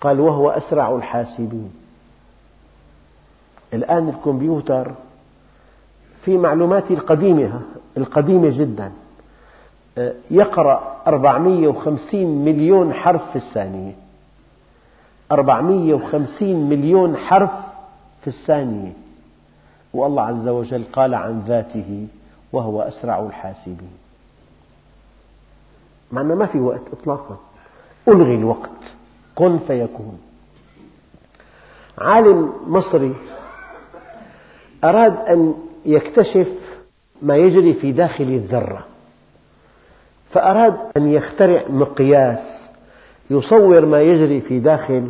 قال 0.05 0.21
وهو 0.21 0.51
أسرع 0.51 0.97
الحاسبين. 0.97 1.73
الآن 3.75 4.09
الكمبيوتر 4.09 4.93
في 6.23 6.39
معلوماتي 6.39 6.95
القديمة 6.95 7.63
القديمة 7.97 8.59
جدا. 8.59 8.93
يقرأ 10.31 10.97
450 11.07 12.45
مليون 12.45 12.93
حرف 12.93 13.31
في 13.31 13.37
الثانية. 13.37 13.93
450 15.33 16.69
مليون 16.69 17.17
حرف 17.17 17.53
في 18.21 18.27
الثانية. 18.29 18.93
والله 19.95 20.23
عز 20.23 20.49
وجل 20.49 20.85
قال 20.93 21.15
عن 21.15 21.41
ذاته 21.41 22.07
وهو 22.53 22.83
أسرع 22.83 23.21
الحاسبين. 23.21 23.93
مع 26.13 26.21
أنه 26.21 26.35
ما 26.35 26.47
في 26.47 26.61
وقت 26.61 26.83
إطلاقا. 26.93 27.37
ألغي 28.09 28.35
الوقت. 28.35 28.71
كن 29.35 29.59
فيكون. 29.59 30.19
عالم 31.99 32.53
مصري 32.67 33.15
أراد 34.85 35.17
أن 35.17 35.55
يكتشف 35.85 36.49
ما 37.23 37.37
يجري 37.37 37.75
في 37.75 37.93
داخل 37.93 38.25
الذرة 38.25 38.85
فأراد 40.31 40.77
أن 40.97 41.13
يخترع 41.13 41.63
مقياس 41.69 42.73
يصور 43.31 43.87
ما 43.87 44.03
يجري 44.03 44.41
في 44.41 44.61
داخل 44.61 45.09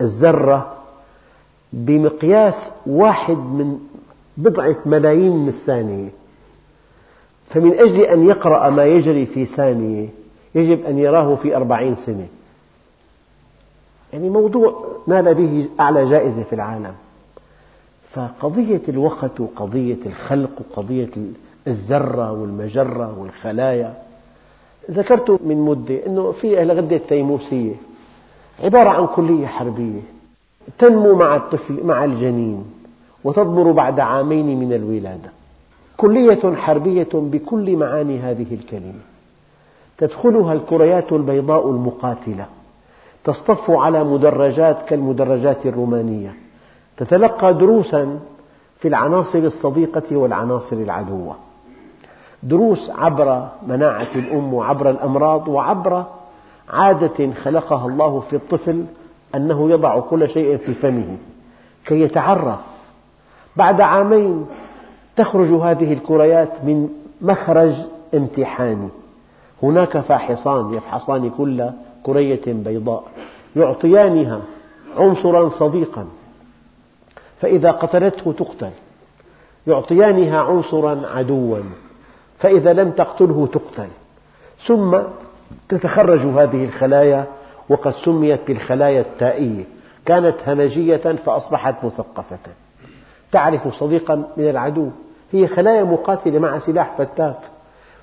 الذرة 0.00 0.76
بمقياس 1.72 2.70
واحد 2.86 3.36
من 3.36 3.78
بضعة 4.36 4.76
ملايين 4.86 5.36
من 5.36 5.48
الثانية. 5.48 6.08
فمن 7.50 7.72
أجل 7.78 8.00
أن 8.00 8.26
يقرأ 8.26 8.70
ما 8.70 8.84
يجري 8.84 9.26
في 9.26 9.46
ثانية 9.46 10.08
يجب 10.54 10.84
أن 10.84 10.98
يراه 10.98 11.36
في 11.36 11.56
أربعين 11.56 11.96
سنة. 11.96 12.26
يعني 14.12 14.30
موضوع 14.30 14.84
نال 15.06 15.34
به 15.34 15.68
أعلى 15.80 16.10
جائزة 16.10 16.42
في 16.42 16.52
العالم. 16.52 16.92
فقضية 18.12 18.82
الوقت 18.88 19.40
وقضية 19.40 19.98
الخلق 20.06 20.50
وقضية 20.60 21.10
الذرة 21.66 22.32
والمجرة 22.32 23.18
والخلايا 23.18 23.94
ذكرت 24.90 25.30
من 25.30 25.56
مدة 25.56 26.06
أنه 26.06 26.32
في 26.32 26.62
الغدة 26.62 26.96
التيموسية 26.96 27.74
عبارة 28.64 28.88
عن 28.88 29.06
كلية 29.06 29.46
حربية 29.46 30.00
تنمو 30.78 31.14
مع 31.14 31.36
الطفل 31.36 31.80
مع 31.84 32.04
الجنين 32.04 32.64
وتضمر 33.24 33.72
بعد 33.72 34.00
عامين 34.00 34.60
من 34.60 34.72
الولادة. 34.72 35.30
كلية 35.96 36.54
حربية 36.54 37.08
بكل 37.12 37.76
معاني 37.76 38.18
هذه 38.18 38.54
الكلمة. 38.54 39.00
تدخلها 39.98 40.52
الكريات 40.52 41.12
البيضاء 41.12 41.70
المقاتلة. 41.70 42.46
تصطف 43.26 43.70
على 43.70 44.04
مدرجات 44.04 44.82
كالمدرجات 44.88 45.66
الرومانية. 45.66 46.34
تتلقى 46.96 47.54
دروسا 47.54 48.18
في 48.78 48.88
العناصر 48.88 49.38
الصديقة 49.38 50.16
والعناصر 50.16 50.76
العدوة. 50.76 51.36
دروس 52.42 52.90
عبر 52.90 53.48
مناعة 53.66 54.14
الأم 54.14 54.54
وعبر 54.54 54.90
الأمراض 54.90 55.48
وعبر 55.48 56.04
عادة 56.70 57.32
خلقها 57.32 57.86
الله 57.86 58.20
في 58.20 58.36
الطفل 58.36 58.84
أنه 59.34 59.70
يضع 59.70 60.00
كل 60.00 60.28
شيء 60.28 60.56
في 60.56 60.74
فمه. 60.74 61.16
كي 61.86 62.00
يتعرف. 62.00 62.60
بعد 63.56 63.80
عامين 63.80 64.46
تخرج 65.16 65.48
هذه 65.48 65.92
الكريات 65.92 66.64
من 66.64 66.88
مخرج 67.20 67.74
امتحاني. 68.14 68.88
هناك 69.62 69.98
فاحصان 69.98 70.74
يفحصان 70.74 71.30
كل 71.30 71.70
كرية 72.06 72.42
بيضاء 72.46 73.04
يعطيانها 73.56 74.40
عنصرا 74.96 75.48
صديقا 75.48 76.06
فإذا 77.40 77.70
قتلته 77.70 78.32
تقتل 78.32 78.72
يعطيانها 79.66 80.40
عنصرا 80.40 81.02
عدوا 81.06 81.58
فإذا 82.38 82.72
لم 82.72 82.90
تقتله 82.90 83.46
تقتل. 83.46 83.88
ثم 84.66 84.98
تتخرج 85.68 86.20
هذه 86.20 86.64
الخلايا 86.64 87.26
وقد 87.68 87.94
سميت 87.94 88.40
بالخلايا 88.46 89.00
التائية 89.00 89.64
كانت 90.06 90.36
همجية 90.46 90.96
فأصبحت 90.96 91.84
مثقفة. 91.84 92.38
تعرف 93.32 93.68
صديقا 93.74 94.14
من 94.36 94.48
العدو 94.50 94.90
هي 95.32 95.46
خلايا 95.46 95.84
مقاتلة 95.84 96.38
مع 96.38 96.58
سلاح 96.58 96.94
فتاك 96.98 97.38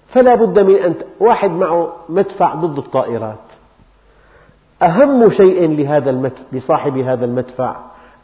فلا 0.08 0.36
بد 0.36 0.60
من 0.60 0.76
أن 0.76 0.96
واحد 1.20 1.52
معه 1.52 1.94
مدفع 2.10 2.54
ضد 2.54 2.78
الطائرات. 2.78 3.53
أهم 4.84 5.30
شيء 5.30 5.70
لهذا 5.70 6.32
لصاحب 6.52 6.98
هذا 6.98 7.26
المدفع 7.26 7.76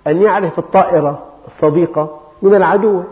أن 0.07 0.21
يعرف 0.21 0.59
الطائرة 0.59 1.23
الصديقة 1.47 2.19
من 2.41 2.55
العدو. 2.55 3.03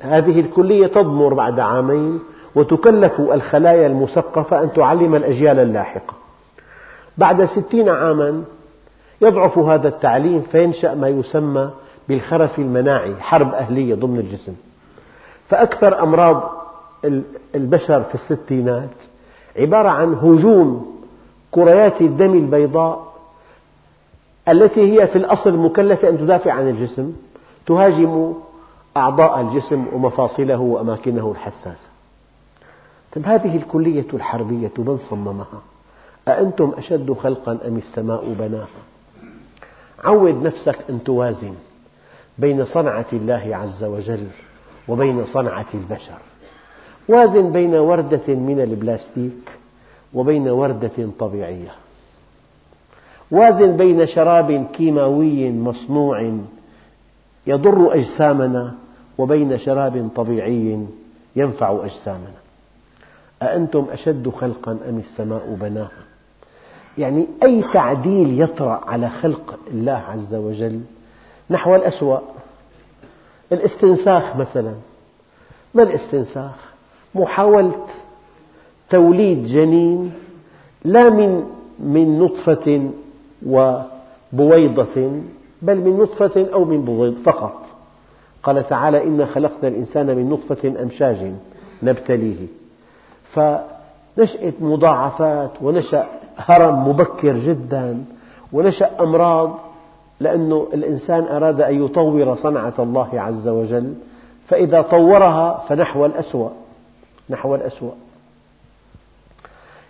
هذه 0.00 0.40
الكلية 0.40 0.86
تضمر 0.86 1.34
بعد 1.34 1.60
عامين 1.60 2.20
وتكلف 2.54 3.20
الخلايا 3.20 3.86
المثقفة 3.86 4.62
أن 4.62 4.72
تعلم 4.72 5.14
الأجيال 5.14 5.58
اللاحقة. 5.58 6.14
بعد 7.18 7.44
ستين 7.44 7.88
عاما 7.88 8.44
يضعف 9.20 9.58
هذا 9.58 9.88
التعليم 9.88 10.40
فينشأ 10.42 10.94
ما 10.94 11.08
يسمى 11.08 11.70
بالخرف 12.08 12.58
المناعي 12.58 13.14
حرب 13.20 13.54
أهلية 13.54 13.94
ضمن 13.94 14.18
الجسم. 14.18 14.54
فأكثر 15.48 16.02
أمراض 16.02 16.50
البشر 17.54 18.02
في 18.02 18.14
الستينات 18.14 18.90
عبارة 19.58 19.88
عن 19.88 20.14
هجوم 20.14 20.94
كريات 21.54 22.00
الدم 22.00 22.32
البيضاء 22.32 23.14
التي 24.48 24.80
هي 24.80 25.06
في 25.06 25.16
الأصل 25.16 25.56
مكلفة 25.56 26.08
أن 26.08 26.18
تدافع 26.18 26.52
عن 26.52 26.68
الجسم 26.68 27.12
تهاجم 27.66 28.34
أعضاء 28.96 29.40
الجسم 29.40 29.86
ومفاصله 29.92 30.60
وأماكنه 30.60 31.30
الحساسة. 31.30 31.88
طيب 33.14 33.26
هذه 33.26 33.56
الكلية 33.56 34.06
الحربية 34.14 34.72
من 34.78 34.98
صممها؟ 35.10 35.62
أأنتم 36.28 36.72
أشد 36.78 37.12
خلقا 37.12 37.58
أم 37.66 37.76
السماء 37.76 38.32
بناها؟ 38.38 38.82
عود 40.04 40.42
نفسك 40.42 40.78
أن 40.90 41.04
توازن 41.04 41.54
بين 42.38 42.64
صنعة 42.64 43.06
الله 43.12 43.56
عز 43.56 43.84
وجل 43.84 44.26
وبين 44.88 45.26
صنعة 45.26 45.66
البشر. 45.74 46.18
وازن 47.08 47.52
بين 47.52 47.74
وردة 47.74 48.34
من 48.34 48.60
البلاستيك 48.60 49.50
وبين 50.14 50.48
وردة 50.48 51.08
طبيعية. 51.18 51.74
وازن 53.30 53.76
بين 53.76 54.06
شراب 54.06 54.66
كيماوي 54.72 55.52
مصنوع 55.52 56.32
يضر 57.46 57.94
أجسامنا 57.94 58.74
وبين 59.18 59.58
شراب 59.58 60.08
طبيعي 60.16 60.86
ينفع 61.36 61.84
أجسامنا. 61.84 62.44
أأنتم 63.42 63.86
أشد 63.92 64.28
خلقا 64.28 64.72
أم 64.88 64.98
السماء 64.98 65.56
بناها 65.60 66.04
يعني 66.98 67.26
أي 67.42 67.64
تعديل 67.72 68.42
يطرأ 68.42 68.80
على 68.86 69.10
خلق 69.10 69.58
الله 69.70 70.02
عز 70.08 70.34
وجل 70.34 70.80
نحو 71.50 71.74
الأسوأ 71.74 72.18
الاستنساخ 73.52 74.36
مثلا. 74.36 74.74
ما 75.74 75.82
الاستنساخ؟ 75.82 76.74
محاولة 77.14 77.86
توليد 78.94 79.46
جنين 79.46 80.12
لا 80.84 81.10
من 81.10 81.44
من 81.78 82.18
نطفة 82.18 82.90
وبويضة 83.46 84.96
بل 85.62 85.76
من 85.76 85.98
نطفة 85.98 86.46
أو 86.54 86.64
من 86.64 86.84
بويض 86.84 87.14
فقط. 87.24 87.54
قال 88.42 88.68
تعالى 88.68 89.04
إنا 89.04 89.26
خلقنا 89.26 89.68
الإنسان 89.68 90.06
من 90.06 90.30
نطفة 90.30 90.82
أمشاج 90.82 91.32
نبتليه. 91.82 92.46
فنشأت 93.32 94.54
مضاعفات 94.60 95.50
ونشأ 95.62 96.06
هرم 96.36 96.88
مبكر 96.88 97.38
جدا 97.38 98.04
ونشأ 98.52 98.90
أمراض 99.00 99.58
لأن 100.20 100.52
الإنسان 100.74 101.24
أراد 101.24 101.60
أن 101.60 101.84
يطور 101.84 102.36
صنعة 102.36 102.74
الله 102.78 103.20
عز 103.20 103.48
وجل 103.48 103.94
فإذا 104.46 104.82
طورها 104.82 105.64
فنحو 105.68 106.06
الأسوأ 106.06 106.50
نحو 107.30 107.54
الأسوأ. 107.54 108.03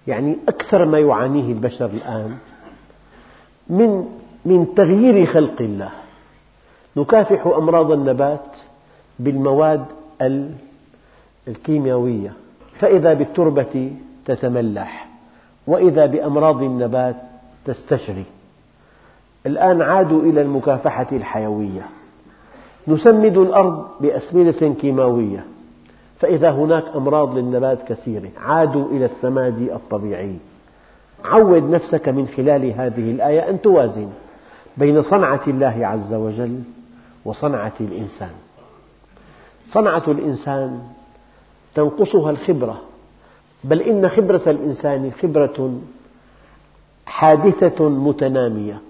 يعني 0.06 0.36
أكثر 0.48 0.84
ما 0.84 0.98
يعانيه 0.98 1.52
البشر 1.52 1.86
الآن 1.86 2.36
من 3.68 4.04
من 4.44 4.74
تغيير 4.74 5.26
خلق 5.26 5.60
الله. 5.60 5.90
نكافح 6.96 7.46
أمراض 7.46 7.92
النبات 7.92 8.44
بالمواد 9.18 9.84
الكيميائية 11.48 12.32
فإذا 12.78 13.14
بالتربة 13.14 13.92
تتملح 14.26 15.08
وإذا 15.66 16.06
بأمراض 16.06 16.62
النبات 16.62 17.16
تستشري. 17.64 18.24
الآن 19.46 19.82
عادوا 19.82 20.22
إلى 20.22 20.42
المكافحة 20.42 21.06
الحيوية. 21.12 21.86
نسمد 22.88 23.36
الأرض 23.36 23.86
بأسمدة 24.00 24.68
كيماوية. 24.80 25.44
فإذا 26.18 26.50
هناك 26.50 26.84
أمراض 26.96 27.38
للنبات 27.38 27.88
كثيرة 27.88 28.30
عادوا 28.36 28.90
إلى 28.90 29.04
السماد 29.04 29.58
الطبيعي. 29.58 30.36
عود 31.24 31.70
نفسك 31.70 32.08
من 32.08 32.26
خلال 32.26 32.64
هذه 32.64 33.10
الآية 33.10 33.50
أن 33.50 33.60
توازن 33.60 34.08
بين 34.76 35.02
صنعة 35.02 35.40
الله 35.46 35.86
عز 35.86 36.14
وجل 36.14 36.62
وصنعة 37.24 37.72
الإنسان. 37.80 38.30
صنعة 39.66 40.02
الإنسان 40.08 40.82
تنقصها 41.74 42.30
الخبرة 42.30 42.80
بل 43.64 43.80
إن 43.80 44.08
خبرة 44.08 44.42
الإنسان 44.46 45.12
خبرة 45.22 45.78
حادثة 47.06 47.88
متنامية 47.88 48.80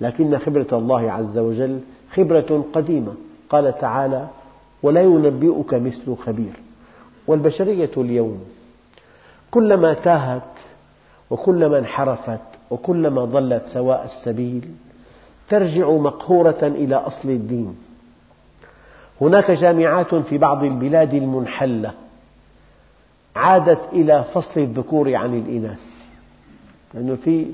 لكن 0.00 0.38
خبرة 0.38 0.68
الله 0.72 1.12
عز 1.12 1.38
وجل 1.38 1.80
خبرة 2.14 2.64
قديمة. 2.72 3.14
قال 3.50 3.78
تعالى 3.78 4.26
ولا 4.82 5.02
ينبئك 5.02 5.74
مثل 5.74 6.16
خبير. 6.16 6.52
والبشرية 7.30 7.90
اليوم 7.96 8.44
كلما 9.50 9.94
تاهت 9.94 10.42
وكلما 11.30 11.78
انحرفت 11.78 12.40
وكلما 12.70 13.24
ضلت 13.24 13.66
سواء 13.66 14.04
السبيل 14.04 14.70
ترجع 15.48 15.90
مقهورة 15.90 16.58
إلى 16.62 16.94
أصل 16.94 17.30
الدين. 17.30 17.76
هناك 19.20 19.50
جامعات 19.50 20.14
في 20.14 20.38
بعض 20.38 20.64
البلاد 20.64 21.14
المنحلة 21.14 21.94
عادت 23.36 23.80
إلى 23.92 24.24
فصل 24.34 24.60
الذكور 24.60 25.14
عن 25.14 25.38
الإناث 25.38 25.82
لأنه 26.94 27.16
في 27.16 27.46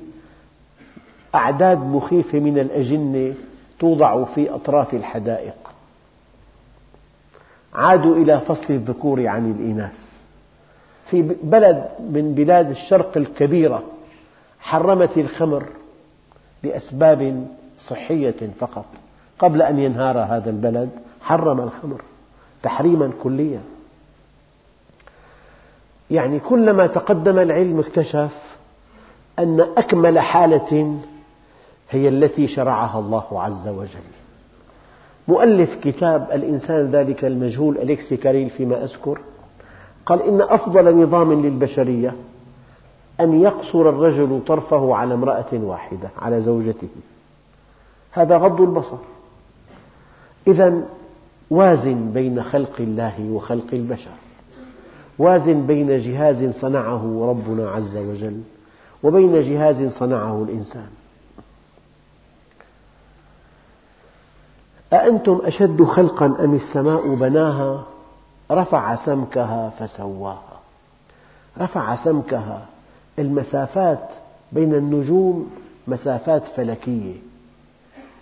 أعداد 1.34 1.78
مخيفة 1.78 2.38
من 2.38 2.58
الأجنة 2.58 3.34
توضع 3.78 4.24
في 4.24 4.50
أطراف 4.54 4.94
الحدائق. 4.94 5.65
عادوا 7.76 8.16
إلى 8.16 8.40
فصل 8.40 8.74
الذكور 8.74 9.26
عن 9.26 9.50
الإناث 9.50 9.94
في 11.10 11.22
بلد 11.42 11.88
من 12.00 12.34
بلاد 12.34 12.70
الشرق 12.70 13.16
الكبيرة 13.16 13.82
حرمت 14.60 15.18
الخمر 15.18 15.66
لأسباب 16.62 17.46
صحية 17.78 18.50
فقط. 18.58 18.84
قبل 19.38 19.62
أن 19.62 19.78
ينهار 19.78 20.18
هذا 20.18 20.50
البلد 20.50 20.90
حرم 21.20 21.60
الخمر 21.60 22.02
تحريما 22.62 23.10
كليا. 23.22 23.60
يعني 26.10 26.40
كلما 26.40 26.86
تقدم 26.86 27.38
العلم 27.38 27.78
اكتشف 27.78 28.56
أن 29.38 29.60
أكمل 29.60 30.18
حالة 30.18 30.98
هي 31.90 32.08
التي 32.08 32.48
شرعها 32.48 32.98
الله 32.98 33.42
عز 33.42 33.68
وجل. 33.68 34.25
مؤلف 35.28 35.74
كتاب 35.82 36.28
الإنسان 36.32 36.90
ذلك 36.90 37.24
المجهول 37.24 37.78
أليكسي 37.78 38.16
كاريل 38.16 38.50
فيما 38.50 38.84
أذكر 38.84 39.18
قال 40.06 40.22
إن 40.22 40.40
أفضل 40.40 40.96
نظام 40.96 41.32
للبشرية 41.42 42.14
أن 43.20 43.40
يقصر 43.40 43.88
الرجل 43.88 44.40
طرفه 44.46 44.94
على 44.94 45.14
امرأة 45.14 45.52
واحدة 45.52 46.10
على 46.18 46.40
زوجته. 46.40 46.88
هذا 48.12 48.36
غض 48.36 48.60
البصر. 48.60 48.96
إذا 50.46 50.82
وازن 51.50 52.10
بين 52.14 52.42
خلق 52.42 52.80
الله 52.80 53.30
وخلق 53.30 53.66
البشر. 53.72 54.10
وازن 55.18 55.66
بين 55.66 55.98
جهاز 55.98 56.60
صنعه 56.60 57.26
ربنا 57.30 57.70
عز 57.70 57.96
وجل 57.96 58.40
وبين 59.02 59.42
جهاز 59.42 59.92
صنعه 59.92 60.42
الإنسان. 60.42 60.88
أأنتم 64.96 65.40
أشد 65.44 65.82
خلقا 65.82 66.26
أم 66.44 66.54
السماء 66.54 67.14
بناها؟ 67.14 67.82
رفع 68.50 68.96
سمكها 68.96 69.70
فسواها. 69.78 70.60
رفع 71.60 71.96
سمكها. 71.96 72.62
المسافات 73.18 74.08
بين 74.52 74.74
النجوم 74.74 75.50
مسافات 75.88 76.48
فلكية. 76.48 77.14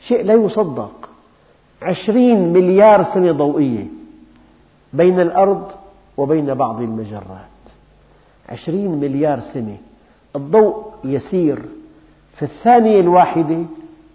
شيء 0.01 0.25
لا 0.25 0.35
يصدق. 0.35 1.09
عشرين 1.83 2.53
مليار 2.53 3.05
سنة 3.05 3.33
ضوئية 3.33 3.87
بين 4.93 5.21
الأرض 5.21 5.71
وبين 6.17 6.55
بعض 6.55 6.81
المجرات. 6.81 7.55
عشرين 8.49 8.91
مليار 9.01 9.41
سنة. 9.41 9.77
الضوء 10.37 10.85
يسير. 11.05 11.63
في 12.37 12.43
الثانية 12.43 13.01
الواحدة 13.01 13.65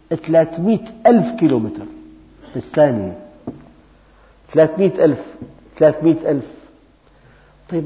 ثلاثمئة 0.10 0.88
ألف 1.08 1.40
كيلومتر. 1.40 1.86
في 2.54 2.58
الثانية 2.58 3.18
ثلاثمئة 4.54 5.06
ألف. 5.06 5.36
ثلاثمئة 5.78 6.32
ألف. 6.32 6.46
طيب 7.70 7.86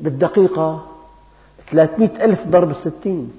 بالدقيقة 0.00 0.86
ثلاثمئة 1.70 2.24
ألف 2.24 2.46
ضرب 2.46 2.72
ستين. 2.72 3.32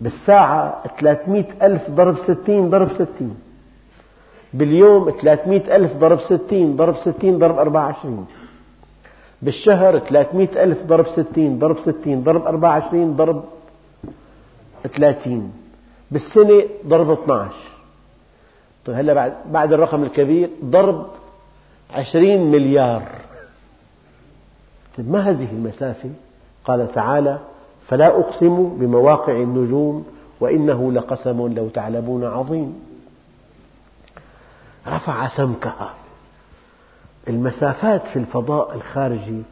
بالساعة 0.00 0.82
ثلاثمئة 1.00 1.66
ألف 1.66 1.90
ضرب 1.90 2.16
ستين 2.18 2.70
ضرب 2.70 2.92
ستين. 2.94 3.34
باليوم 4.54 5.10
ثلاثمئة 5.10 5.76
ألف 5.76 5.92
ضرب 5.96 6.20
ستين 6.20 6.76
ضرب 6.76 6.96
ستين 6.96 7.38
ضرب 7.38 7.58
أربعة 7.58 7.86
وعشرين. 7.86 8.26
بالشهر 9.42 9.98
ثلاثمئة 9.98 10.64
ألف 10.64 10.82
ضرب 10.82 11.08
ستين 11.08 11.58
ضرب 11.58 11.76
ستين 11.80 12.22
ضرب 12.22 12.46
أربعة 12.46 12.70
وعشرين 12.78 13.16
ضرب 13.16 13.44
ثلاثين. 14.96 15.52
بالسنة 16.10 16.62
ضرب 16.86 17.10
12 17.10 17.69
طيب 18.86 18.96
هلا 18.96 19.12
بعد 19.14 19.34
بعد 19.52 19.72
الرقم 19.72 20.02
الكبير 20.02 20.50
ضرب 20.64 21.06
عشرين 21.90 22.50
مليار. 22.50 23.02
طيب 24.98 25.10
ما 25.10 25.20
هذه 25.20 25.50
المسافة؟ 25.52 26.10
قال 26.64 26.92
تعالى 26.92 27.38
فلا 27.86 28.06
أقسم 28.20 28.68
بمواقع 28.78 29.32
النجوم 29.32 30.06
وإنه 30.40 30.92
لقسم 30.92 31.54
لو 31.54 31.68
تعلمون 31.68 32.24
عظيم. 32.24 32.80
رفع 34.86 35.28
سمكها 35.28 35.94
المسافات 37.28 38.06
في 38.06 38.18
الفضاء 38.18 38.74
الخارجي 38.74 39.42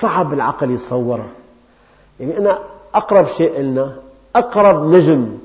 صعب 0.00 0.32
العقل 0.32 0.70
يتصورها 0.70 1.30
يعني 2.20 2.38
أنا 2.38 2.58
أقرب 2.94 3.26
شيء 3.26 3.60
لنا 3.60 3.96
أقرب 4.36 4.94
نجم 4.94 5.38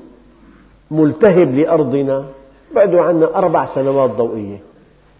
ملتهب 0.90 1.54
لأرضنا 1.54 2.24
بعده 2.74 3.02
عنا 3.02 3.38
أربع 3.38 3.74
سنوات 3.74 4.10
ضوئية. 4.10 4.58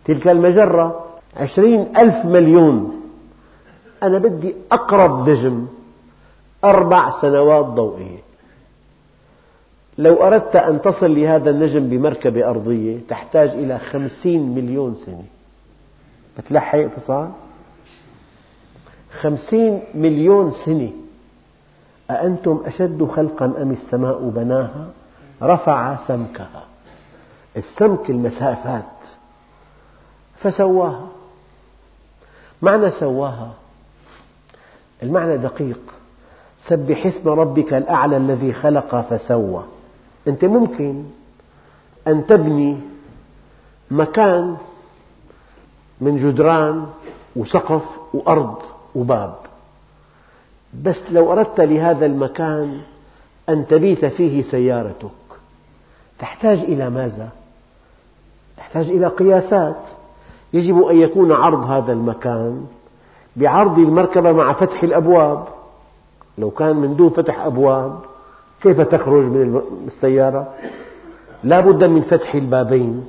تلك 0.04 0.28
المجرة 0.28 1.04
عشرين 1.36 1.96
ألف 1.96 2.24
مليون. 2.24 3.02
أنا 4.02 4.18
بدي 4.18 4.54
أقرب 4.72 5.28
نجم 5.28 5.66
أربع 6.64 7.20
سنوات 7.20 7.64
ضوئية. 7.66 8.18
لو 9.98 10.14
أردت 10.14 10.56
أن 10.56 10.82
تصل 10.82 11.14
لهذا 11.14 11.50
النجم 11.50 11.88
بمركبة 11.88 12.50
أرضية 12.50 12.98
تحتاج 13.08 13.48
إلى 13.50 13.78
خمسين 13.78 14.54
مليون 14.54 14.94
سنة. 14.94 15.24
بتلحق 16.38 16.78
اتصال؟ 16.78 17.28
خمسين 19.20 19.80
مليون 19.94 20.50
سنة. 20.50 20.90
أأنتم 22.10 22.62
أشد 22.66 23.04
خلقا 23.04 23.44
أم 23.62 23.70
السماء 23.72 24.28
بناها؟ 24.28 24.86
رفع 25.42 25.96
سمكها. 25.96 26.64
السمك 27.56 28.10
المسافات 28.10 29.02
فسواها. 30.38 31.06
معنى 32.62 32.90
سواها؟ 32.90 33.50
المعنى 35.02 35.36
دقيق. 35.36 35.80
سبح 36.64 37.06
اسم 37.06 37.28
ربك 37.28 37.74
الأعلى 37.74 38.16
الذي 38.16 38.52
خلق 38.52 39.00
فسوى. 39.00 39.64
أنت 40.28 40.44
ممكن 40.44 41.04
أن 42.06 42.26
تبني 42.26 42.80
مكان 43.90 44.56
من 46.00 46.16
جدران 46.16 46.86
وسقف 47.36 47.82
وأرض 48.14 48.62
وباب. 48.94 49.36
بس 50.82 51.02
لو 51.10 51.32
أردت 51.32 51.60
لهذا 51.60 52.06
المكان 52.06 52.80
أن 53.48 53.66
تبيت 53.66 54.04
فيه 54.04 54.42
سيارتك 54.42 55.10
تحتاج 56.18 56.58
إلى 56.58 56.90
ماذا؟ 56.90 57.28
تحتاج 58.76 58.96
إلى 58.96 59.06
قياسات. 59.06 59.76
يجب 60.52 60.82
أن 60.82 60.96
يكون 60.96 61.32
عرض 61.32 61.64
هذا 61.64 61.92
المكان 61.92 62.66
بعرض 63.36 63.78
المركبة 63.78 64.32
مع 64.32 64.52
فتح 64.52 64.82
الأبواب. 64.82 65.44
لو 66.38 66.50
كان 66.50 66.76
من 66.76 66.96
دون 66.96 67.10
فتح 67.10 67.40
أبواب 67.40 67.98
كيف 68.62 68.80
تخرج 68.80 69.24
من 69.24 69.60
السيارة؟ 69.86 70.46
لا 71.44 71.60
بد 71.60 71.84
من 71.84 72.02
فتح 72.02 72.34
البابين. 72.34 73.06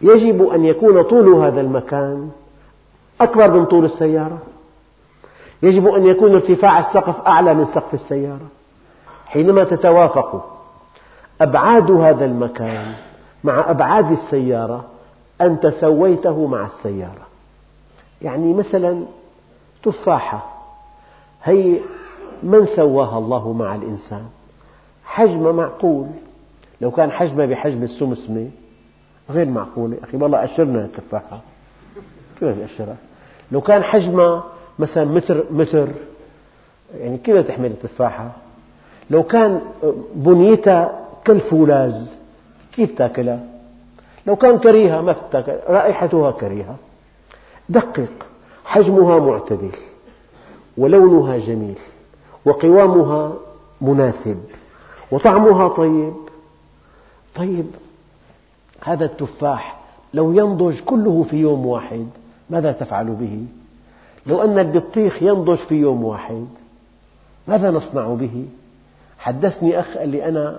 يجب 0.00 0.42
أن 0.42 0.64
يكون 0.64 1.02
طول 1.02 1.28
هذا 1.34 1.60
المكان 1.60 2.30
أكبر 3.20 3.50
من 3.50 3.64
طول 3.64 3.84
السيارة. 3.84 4.38
يجب 5.62 5.86
أن 5.86 6.06
يكون 6.06 6.34
ارتفاع 6.34 6.78
السقف 6.78 7.20
أعلى 7.26 7.54
من 7.54 7.66
سقف 7.66 7.94
السيارة. 7.94 8.46
حينما 9.26 9.64
تتوافق 9.64 10.58
أبعاد 11.40 11.90
هذا 11.90 12.24
المكان 12.24 12.94
مع 13.44 13.70
أبعاد 13.70 14.12
السيارة 14.12 14.84
أنت 15.40 15.66
سويته 15.66 16.46
مع 16.46 16.66
السيارة. 16.66 17.26
يعني 18.22 18.54
مثلا 18.54 19.04
تفاحة 19.82 20.46
هي 21.42 21.78
من 22.42 22.66
سواها 22.66 23.18
الله 23.18 23.52
مع 23.52 23.74
الإنسان؟ 23.74 24.24
حجم 25.04 25.56
معقول. 25.56 26.06
لو 26.80 26.90
كان 26.90 27.10
حجمها 27.10 27.46
بحجم 27.46 27.82
السمسمة 27.82 28.48
غير 29.30 29.46
معقولة 29.48 29.96
أخي 30.02 30.16
والله 30.16 30.44
أشرنا 30.44 30.84
التفاحة 30.84 31.40
كيف 32.40 32.58
أشرها؟ 32.62 32.96
لو 33.52 33.60
كان 33.60 33.82
حجمها 33.82 34.44
مثلا 34.78 35.04
متر 35.04 35.44
متر 35.50 35.88
يعني 36.98 37.18
كيف 37.18 37.36
تحمل 37.36 37.66
التفاحة؟ 37.66 38.30
لو 39.10 39.22
كان 39.22 39.60
بنيتها 40.14 41.00
كالفولاذ 41.24 42.06
كيف 42.80 42.98
تاكلها 42.98 43.40
لو 44.26 44.36
كان 44.36 44.58
كريهة 44.58 45.00
ما 45.00 45.16
تاكل 45.32 45.52
رائحتها 45.68 46.30
كريهة 46.30 46.76
دقق 47.68 48.12
حجمها 48.64 49.18
معتدل 49.18 49.72
ولونها 50.78 51.38
جميل 51.38 51.78
وقوامها 52.44 53.32
مناسب 53.80 54.40
وطعمها 55.10 55.68
طيب 55.68 56.14
طيب 57.34 57.66
هذا 58.82 59.04
التفاح 59.04 59.80
لو 60.14 60.32
ينضج 60.32 60.80
كله 60.80 61.22
في 61.30 61.36
يوم 61.36 61.66
واحد 61.66 62.06
ماذا 62.50 62.72
تفعل 62.72 63.06
به؟ 63.06 63.44
لو 64.26 64.42
أن 64.42 64.58
البطيخ 64.58 65.22
ينضج 65.22 65.58
في 65.58 65.74
يوم 65.74 66.04
واحد 66.04 66.46
ماذا 67.48 67.70
نصنع 67.70 68.14
به؟ 68.14 68.44
حدثني 69.18 69.80
أخ 69.80 69.96
قال 69.98 70.08
لي 70.08 70.28
أنا 70.28 70.58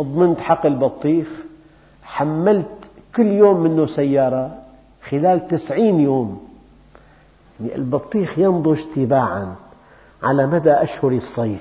أضمنت 0.00 0.40
حقل 0.40 0.74
بطيخ 0.74 1.28
حملت 2.08 2.90
كل 3.16 3.26
يوم 3.26 3.60
منه 3.60 3.86
سيارة 3.86 4.58
خلال 5.08 5.48
تسعين 5.48 6.00
يوم. 6.00 6.48
يعني 7.60 7.74
البطيخ 7.74 8.38
ينضج 8.38 8.80
تباعا 8.94 9.54
على 10.22 10.46
مدى 10.46 10.70
أشهر 10.70 11.12
الصيف. 11.12 11.60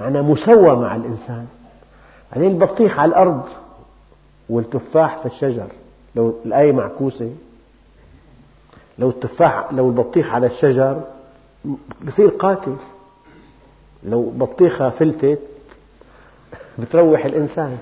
معنى 0.00 0.22
مسوى 0.22 0.76
مع 0.76 0.96
الإنسان. 0.96 1.46
بعدين 2.32 2.50
البطيخ 2.50 2.98
على 2.98 3.08
الأرض 3.08 3.42
والتفاح 4.48 5.18
في 5.18 5.26
الشجر. 5.26 5.66
لو 6.16 6.34
الآية 6.44 6.72
معكوسة. 6.72 7.32
لو 8.98 9.10
التفاح 9.10 9.72
لو 9.72 9.88
البطيخ 9.88 10.34
على 10.34 10.46
الشجر 10.46 11.02
بصير 12.06 12.28
قاتل. 12.28 12.76
لو 14.04 14.30
بطيخة 14.30 14.90
فلتت 14.90 15.40
بتروح 16.78 17.24
الإنسان. 17.24 17.78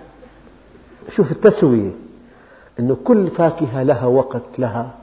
شوف 1.11 1.33
التسوية 1.33 1.91
أنه 2.81 2.97
كل 3.05 3.31
فاكهة 3.31 3.83
لها 3.83 4.07
وقت 4.07 4.59
لها. 4.59 4.95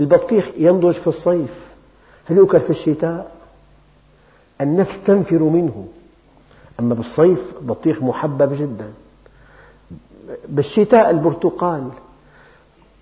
البطيخ 0.00 0.48
ينضج 0.56 0.92
في 0.94 1.06
الصيف 1.06 1.54
هل 2.26 2.36
يؤكل 2.36 2.60
في 2.60 2.70
الشتاء؟ 2.70 3.30
النفس 4.60 5.00
تنفر 5.06 5.42
منه. 5.42 5.86
أما 6.80 6.94
بالصيف 6.94 7.54
بطيخ 7.60 8.02
محبب 8.02 8.52
جدا. 8.52 8.90
بالشتاء 10.48 11.10
البرتقال 11.10 11.84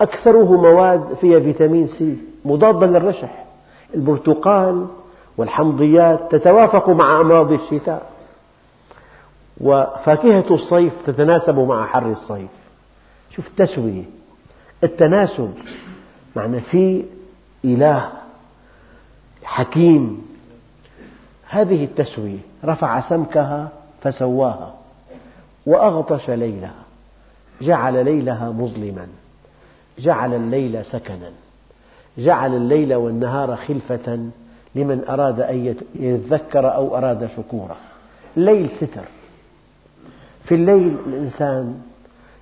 أكثره 0.01 0.53
مواد 0.53 1.15
فيها 1.21 1.41
فيتامين 1.41 1.87
سي 1.87 2.17
مضادة 2.45 2.87
للرشح. 2.87 3.45
البرتقال 3.95 4.87
والحمضيات 5.37 6.21
تتوافق 6.35 6.89
مع 6.89 7.21
أمراض 7.21 7.53
الشتاء. 7.53 8.16
وفاكهة 9.61 10.55
الصيف 10.55 10.93
تتناسب 11.07 11.59
مع 11.59 11.87
حر 11.87 12.11
الصيف. 12.11 12.51
شوف 13.31 13.47
التسوية. 13.47 14.05
التناسب 14.85 15.55
معنى 16.37 16.61
في 16.61 17.05
إله 17.65 18.13
حكيم. 19.45 20.27
هذه 21.49 21.85
التسوية 21.85 22.39
رفع 22.65 23.01
سمكها 23.01 23.69
فسواها 24.03 24.75
وأغطش 25.67 26.31
ليلها 26.31 26.75
جعل 27.61 28.05
ليلها 28.05 28.51
مظلما 28.51 29.07
جعل 29.99 30.35
الليل 30.35 30.85
سكنا 30.85 31.31
جعل 32.19 32.55
الليل 32.55 32.95
والنهار 32.95 33.57
خلفة 33.57 34.31
لمن 34.75 35.05
أراد 35.09 35.41
أن 35.41 35.77
يذكر 35.95 36.75
أو 36.75 36.97
أراد 36.97 37.29
شكورا 37.37 37.77
الليل 38.37 38.71
ستر. 38.77 39.05
في 40.47 40.55
الليل 40.55 40.97
الإنسان 41.07 41.81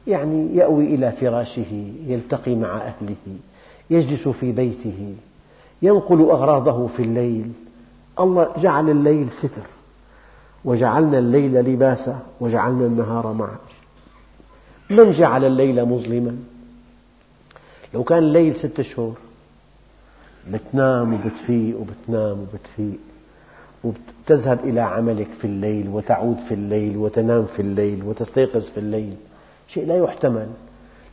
يعني 0.07 0.57
يأوي 0.57 0.95
إلى 0.95 1.13
فراشه 1.13 1.93
يلتقي 2.07 2.55
مع 2.55 2.77
أهله 2.77 3.17
يجلس 3.91 4.29
في 4.29 4.53
بيته 4.53 5.15
ينقل 5.83 6.21
أغراضه 6.21 6.87
في 6.87 7.03
الليل. 7.03 7.53
الله 8.21 8.49
جعل 8.59 8.91
الليل 8.91 9.31
ستر 9.33 9.67
وجعلنا 10.65 11.19
الليل 11.19 11.55
لباسا 11.55 12.19
وجعلنا 12.41 12.87
النهار 12.87 13.33
معاشا 13.33 13.59
من 14.91 15.13
جعل 15.13 15.45
الليل 15.45 15.85
مظلما؟ 15.85 16.37
لو 17.95 18.05
كان 18.05 18.19
الليل 18.19 18.57
ست 18.57 18.81
أشهر 18.81 19.13
بتنام 20.51 21.15
وبتفيق 21.15 21.79
وبتنام 21.81 22.39
وبتفيق. 22.41 22.99
وتذهب 23.85 24.59
إلى 24.65 24.81
عملك 24.81 25.29
في 25.41 25.45
الليل 25.45 25.89
وتعود 25.89 26.39
في 26.39 26.55
الليل 26.55 26.97
وتنام 26.97 27.45
في 27.45 27.63
الليل 27.63 28.05
وتستيقظ 28.05 28.71
في 28.71 28.79
الليل. 28.81 29.17
شيء 29.69 29.87
لا 29.87 29.97
يحتمل. 29.97 30.49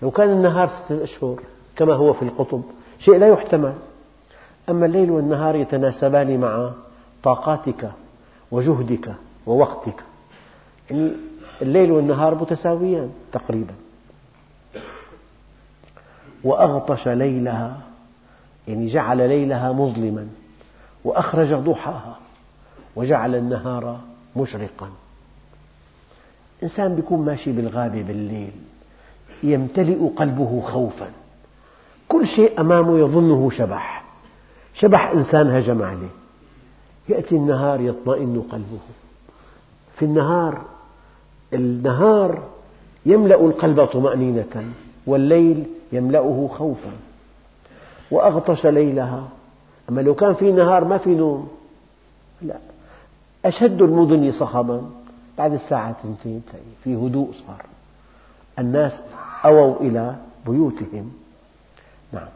لو 0.01 0.12
كان 0.12 0.29
النهار 0.29 0.67
ستة 0.67 1.03
أشهر 1.03 1.39
كما 1.75 1.93
هو 1.93 2.13
في 2.13 2.21
القطب 2.21 2.62
شيء 2.99 3.17
لا 3.17 3.27
يحتمل. 3.27 3.73
أما 4.69 4.86
الليل 4.86 5.12
والنهار 5.12 5.55
يتناسبان 5.55 6.39
مع 6.39 6.71
طاقاتك 7.23 7.91
وجهدك 8.51 9.13
ووقتك. 9.45 10.03
الليل 11.62 11.91
والنهار 11.91 12.36
متساويان 12.36 13.10
تقريبا. 13.31 13.73
وأغطش 16.43 17.07
ليلها 17.07 17.77
يعني 18.67 18.88
جعل 18.88 19.17
ليلها 19.17 19.71
مظلما 19.71 20.27
وأخرج 21.05 21.53
ضحاها. 21.53 22.17
وجعل 22.95 23.36
النهار 23.36 23.99
مشرقا. 24.36 24.89
إنسان 26.63 26.97
يكون 26.97 27.25
ماشي 27.25 27.51
بالغابة 27.51 28.01
بالليل 28.01 28.51
يمتلئ 29.43 30.08
قلبه 30.15 30.62
خوفا. 30.62 31.12
كل 32.10 32.27
شيء 32.27 32.62
أمامه 32.62 32.99
يظنه 32.99 33.49
شبح. 33.49 34.04
شبح 34.73 35.12
إنسان 35.12 35.47
هجم 35.47 35.82
عليه. 35.84 36.10
يأتي 37.10 37.36
النهار 37.36 37.82
يطمئن 37.82 38.41
قلبه. 38.51 38.82
في 39.95 40.06
النهار 40.06 40.62
النهار 41.54 42.43
يملأ 43.06 43.45
القلب 43.45 43.86
طمأنينة 43.86 44.73
والليل 45.08 45.65
يملأه 45.91 46.49
خوفا. 46.58 46.91
وأغطش 48.12 48.65
ليلها. 48.65 49.30
أما 49.89 50.01
لو 50.01 50.15
كان 50.15 50.34
في 50.34 50.51
نهار 50.51 50.86
ما 50.86 50.97
في 50.97 51.15
نوم 51.15 51.49
لا. 52.41 52.58
أشد 53.45 53.82
المدن 53.82 54.32
صخبا. 54.32 54.82
بعد 55.38 55.54
الساعة 55.54 55.95
تنتين 56.04 56.43
في 56.84 56.95
هدوء 56.95 57.32
صار. 57.47 57.65
الناس 58.60 59.01
أووا 59.45 59.80
إلى 59.80 60.15
بيوتهم. 60.47 61.12
نعم. 62.13 62.27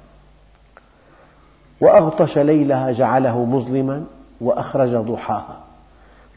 وأغطش 1.82 2.38
ليلها 2.38 2.92
جعله 2.92 3.46
مظلما 3.46 4.06
وأخرج 4.42 4.96
ضحاها. 4.96 5.60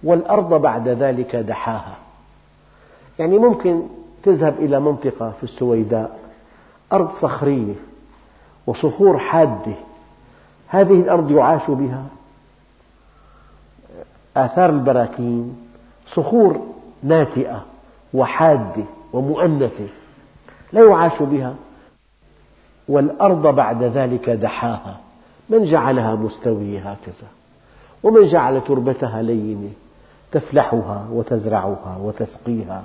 والأرض 0.03 0.55
بعد 0.55 0.89
ذلك 0.89 1.37
دحاها. 1.37 1.97
يعني 3.19 3.39
ممكن 3.39 3.83
تذهب 4.23 4.55
إلى 4.59 4.81
منطقة 4.81 5.31
في 5.31 5.45
السويداء. 5.45 6.19
أرض 6.93 7.11
صخرية 7.23 7.75
وصخور 8.67 9.19
حادة. 9.19 9.75
هذه 10.69 11.01
الأرض 11.01 11.31
يعاش 11.31 11.71
بها 11.71 12.05
آثار 14.45 14.71
البراكين 14.71 15.57
صخور 16.15 16.61
ناتئة 17.03 17.65
وحادة 18.15 18.85
ومؤنثة 19.13 19.89
لا 20.73 20.85
يعاش 20.85 21.23
بها 21.23 21.55
والأرض 22.89 23.55
بعد 23.55 23.83
ذلك 23.83 24.31
دحاها 24.31 25.01
من 25.51 25.65
جعلها 25.65 26.15
مستوية 26.15 26.79
هكذا؟ 26.79 27.29
ومن 28.03 28.25
جعل 28.29 28.61
تربتها 28.61 29.23
لينة 29.23 29.71
تفلحها 30.33 31.07
وتزرعها 31.13 31.99
وتسقيها 32.03 32.85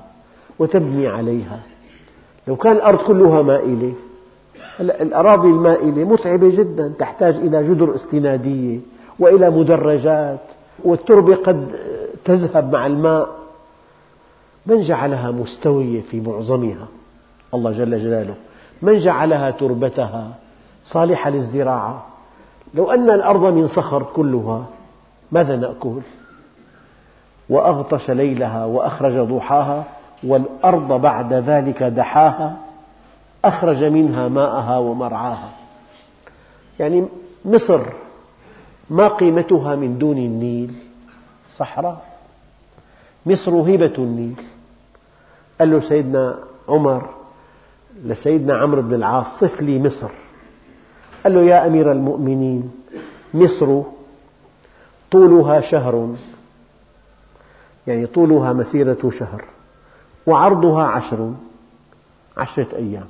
وتبني 0.59 1.07
عليها؟ 1.07 1.59
لو 2.47 2.55
كان 2.55 2.75
الأرض 2.75 2.97
كلها 2.97 3.41
مائلة 3.41 3.93
الأراضي 4.79 5.47
المائلة 5.47 6.03
متعبة 6.03 6.55
جدا 6.57 6.93
تحتاج 6.99 7.35
إلى 7.35 7.63
جدر 7.63 7.95
استنادية 7.95 8.79
وإلى 9.19 9.49
مدرجات 9.49 10.39
والتربة 10.85 11.35
قد 11.35 11.67
تذهب 12.25 12.73
مع 12.73 12.85
الماء 12.85 13.29
من 14.65 14.81
جعلها 14.81 15.31
مستوية 15.31 16.01
في 16.01 16.21
معظمها؟ 16.21 16.87
الله 17.53 17.71
جل 17.71 17.99
جلاله. 18.03 18.35
من 18.81 18.99
جعلها 18.99 19.51
تربتها 19.51 20.27
صالحة 20.85 21.29
للزراعة؟ 21.29 22.05
لو 22.73 22.91
أن 22.91 23.09
الأرض 23.09 23.43
من 23.53 23.67
صخر 23.67 24.03
كلها 24.03 24.65
ماذا 25.31 25.55
نأكل؟ 25.55 25.99
وأغطش 27.49 28.09
ليلها 28.09 28.65
وأخرج 28.65 29.19
ضحاها 29.19 29.83
والأرض 30.23 31.01
بعد 31.01 31.33
ذلك 31.33 31.83
دحاها 31.83 32.57
أخرج 33.45 33.83
منها 33.83 34.27
ماءها 34.27 34.77
ومرعاها. 34.77 35.49
يعني 36.79 37.05
مصر 37.45 37.81
ما 38.89 39.07
قيمتها 39.07 39.75
من 39.75 39.97
دون 39.97 40.17
النيل؟ 40.17 40.73
صحراء. 41.57 42.05
مصر 43.25 43.51
هبة 43.51 43.93
النيل. 43.97 44.41
قال 45.59 45.71
له 45.71 45.89
سيدنا 45.89 46.39
عمر 46.69 47.09
لسيدنا 48.03 48.57
عمرو 48.57 48.81
بن 48.81 48.93
العاص 48.93 49.39
صف 49.39 49.61
لي 49.61 49.79
مصر. 49.79 50.11
قال 51.23 51.33
له 51.35 51.41
يا 51.41 51.67
أمير 51.67 51.91
المؤمنين 51.91 52.71
مصر 53.33 53.81
طولها 55.11 55.61
شهر. 55.61 56.15
يعني 57.87 58.05
طولها 58.05 58.53
مسيرة 58.53 59.09
شهر 59.09 59.45
وعرضها 60.27 60.83
عشر 60.83 61.33
عشرة 62.37 62.75
أيام. 62.75 63.07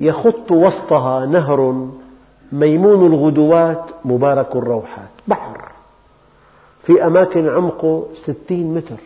يخط 0.00 0.52
وسطها 0.52 1.26
نهر 1.26 1.88
ميمون 2.52 3.06
الغدوات 3.06 3.84
مبارك 4.04 4.56
الروحات. 4.56 5.10
بحر. 5.28 5.68
في 6.82 7.06
أماكن 7.06 7.48
عمقه 7.48 8.06
ستين 8.24 8.74
متر. 8.74 8.96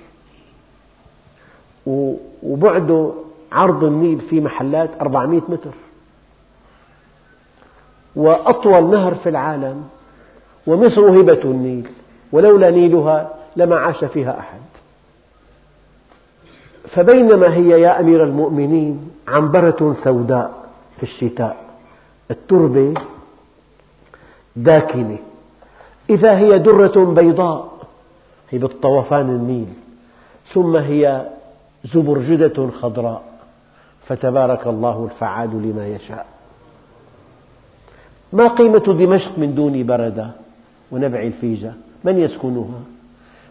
وبعده 2.42 3.12
عرض 3.52 3.84
النيل 3.84 4.20
في 4.20 4.40
محلات 4.40 4.90
أربعمئة 5.00 5.42
متر. 5.48 5.74
وأطول 8.16 8.90
نهر 8.90 9.14
في 9.14 9.28
العالم 9.28 9.84
ومصر 10.66 11.20
هبة 11.20 11.40
النيل. 11.44 11.88
ولولا 12.32 12.70
نيلها 12.70 13.30
لما 13.56 13.76
عاش 13.76 14.04
فيها 14.04 14.38
أحد. 14.38 14.60
فبينما 16.88 17.54
هي 17.54 17.80
يا 17.80 18.00
أمير 18.00 18.24
المؤمنين 18.24 19.10
عنبرة 19.28 19.94
سوداء 20.04 20.54
في 20.96 21.02
الشتاء. 21.02 21.56
التربة 22.30 22.94
داكنة. 24.56 25.18
إذا 26.10 26.38
هي 26.38 26.58
درة 26.58 27.04
بيضاء 27.04 27.72
هي 28.50 28.58
بالطوفان 28.58 29.28
النيل. 29.28 29.68
ثم 30.52 30.76
هي 30.76 31.26
زبرجدة 31.84 32.70
خضراء. 32.70 33.22
فتبارك 34.06 34.66
الله 34.66 35.04
الفعال 35.04 35.50
لما 35.50 35.86
يشاء. 35.86 36.26
ما 38.32 38.48
قيمة 38.48 38.78
دمشق 38.78 39.38
من 39.38 39.54
دون 39.54 39.86
بردة 39.86 40.30
ونبع 40.92 41.20
الفيجة؟ 41.22 41.72
من 42.04 42.18
يسكنها؟ 42.18 42.80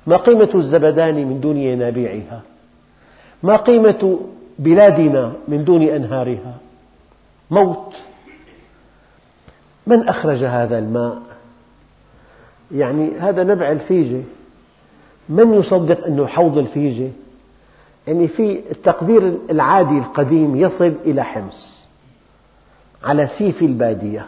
ما 0.07 0.17
قيمة 0.17 0.49
الزبدان 0.55 1.15
من 1.15 1.41
دون 1.41 1.57
ينابيعها؟ 1.57 2.41
ما 3.43 3.55
قيمة 3.55 4.19
بلادنا 4.59 5.33
من 5.47 5.63
دون 5.63 5.81
أنهارها؟ 5.81 6.53
موت. 7.51 7.93
من 9.87 10.07
أخرج 10.07 10.43
هذا 10.43 10.79
الماء؟ 10.79 11.21
يعني 12.71 13.11
هذا 13.17 13.43
نبع 13.43 13.71
الفيجة. 13.71 14.21
من 15.29 15.53
يصدق 15.53 16.05
أنه 16.05 16.27
حوض 16.27 16.57
الفيجة؟ 16.57 17.09
يعني 18.07 18.27
في 18.27 18.59
التقدير 18.71 19.37
العادي 19.49 19.97
القديم 19.97 20.55
يصل 20.55 20.93
إلى 21.05 21.23
حمص 21.23 21.85
على 23.03 23.27
سيف 23.27 23.61
البادية. 23.61 24.25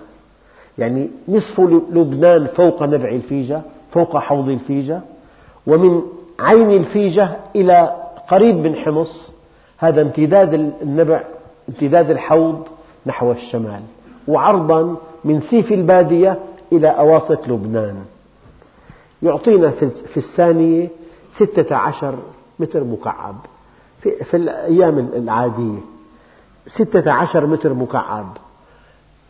يعني 0.78 1.10
نصف 1.28 1.60
لبنان 1.92 2.48
فوق 2.48 2.84
نبع 2.84 3.10
الفيجة 3.10 3.62
فوق 3.92 4.18
حوض 4.18 4.50
الفيجة 4.50 5.02
ومن 5.68 6.02
عين 6.40 6.72
الفيجة 6.72 7.30
إلى 7.56 7.96
قريب 8.28 8.56
من 8.56 8.76
حمص. 8.76 9.32
هذا 9.78 10.02
امتداد 10.02 10.54
النبع 10.82 11.24
امتداد 11.70 12.12
الحوض 12.12 12.68
نحو 13.06 13.32
الشمال. 13.32 13.82
وعرضا 14.28 14.96
من 15.26 15.42
سيف 15.42 15.72
البادية 15.72 16.40
إلى 16.72 16.88
أواسط 16.88 17.48
لبنان. 17.48 18.06
يعطينا 19.24 19.72
في 20.14 20.18
الثانية 20.18 20.88
ستة 21.32 21.76
عشر 21.76 22.16
متر 22.60 22.84
مكعب. 22.84 23.36
في 24.02 24.38
الأيام 24.38 25.00
العادية 25.00 25.80
ستة 26.68 27.12
عشر 27.12 27.46
متر 27.46 27.74
مكعب. 27.74 28.38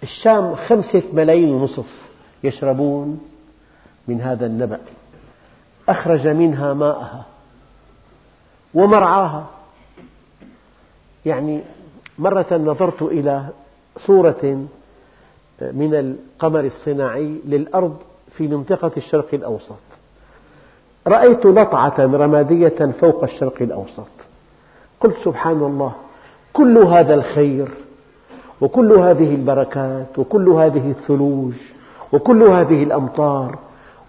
الشام 0.04 0.56
خمسة 0.56 1.04
ملايين 1.14 1.50
ونصف 1.54 2.10
يشربون 2.44 3.20
من 4.08 4.22
هذا 4.22 4.46
النبع. 4.46 4.78
أخرج 5.90 6.28
منها 6.28 6.74
ماءها 6.74 7.26
ومرعاها. 8.74 9.46
يعني 11.26 11.62
مرة 12.20 12.58
نظرت 12.58 13.02
إلى 13.02 13.46
صورة 13.98 14.66
من 15.62 15.96
القمر 15.96 16.60
الصناعي 16.60 17.36
للأرض 17.46 17.96
في 18.30 18.48
منطقة 18.48 18.92
الشرق 18.98 19.28
الأوسط. 19.34 19.80
رأيت 21.08 21.46
لطعة 21.46 21.94
رمادية 22.00 22.92
فوق 23.00 23.24
الشرق 23.24 23.62
الأوسط. 23.62 24.08
قلت 25.00 25.16
سبحان 25.24 25.58
الله 25.58 25.92
كل 26.54 26.78
هذا 26.78 27.16
الخير 27.16 27.68
وكل 28.62 28.92
هذه 28.92 29.36
البركات 29.36 30.20
وكل 30.20 30.50
هذه 30.50 30.90
الثلوج 30.90 31.54
وكل 32.14 32.44
هذه 32.44 32.84
الأمطار 32.84 33.58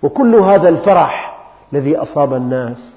وكل 0.03 0.35
هذا 0.35 0.69
الفرح 0.69 1.39
الذي 1.73 1.97
أصاب 1.97 2.35
الناس 2.35 2.93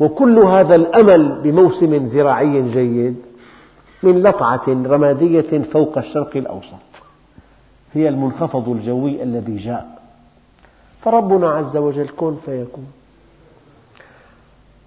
وكل 0.00 0.38
هذا 0.38 0.74
الأمل 0.74 1.40
بموسم 1.42 2.06
زراعي 2.06 2.62
جيد 2.62 3.16
من 4.02 4.22
لطعة 4.22 4.68
رمادية 4.68 5.62
فوق 5.72 5.98
الشرق 5.98 6.36
الأوسط. 6.36 6.86
هي 7.96 8.08
المنخفض 8.08 8.68
الجوي 8.68 9.22
الذي 9.22 9.56
جاء. 9.56 9.98
فربنا 11.02 11.48
عز 11.48 11.76
وجل 11.76 12.08
كن 12.16 12.36
فيكون. 12.44 12.86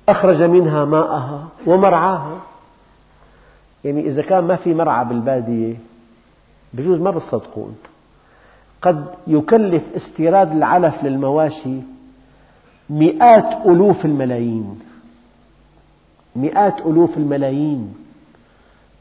أخرج 0.09 0.41
منها 0.41 0.85
ماءها 0.85 1.47
ومرعاها. 1.65 2.37
يعني 3.83 4.01
إذا 4.07 4.21
كان 4.21 4.43
ما 4.43 4.55
في 4.55 4.73
مرعى 4.73 5.05
بالبادية 5.05 5.75
بجوز 6.73 6.99
ما 6.99 7.11
بتصدقوا 7.11 7.65
أنتم. 7.65 7.89
قد 8.81 9.05
يكلف 9.27 9.83
استيراد 9.95 10.51
العلف 10.51 11.03
للمواشي 11.03 11.75
مئات 12.89 13.65
ألوف 13.65 14.05
الملايين. 14.05 14.79
مئات 16.35 16.77
ألوف 16.85 17.17
الملايين 17.17 17.95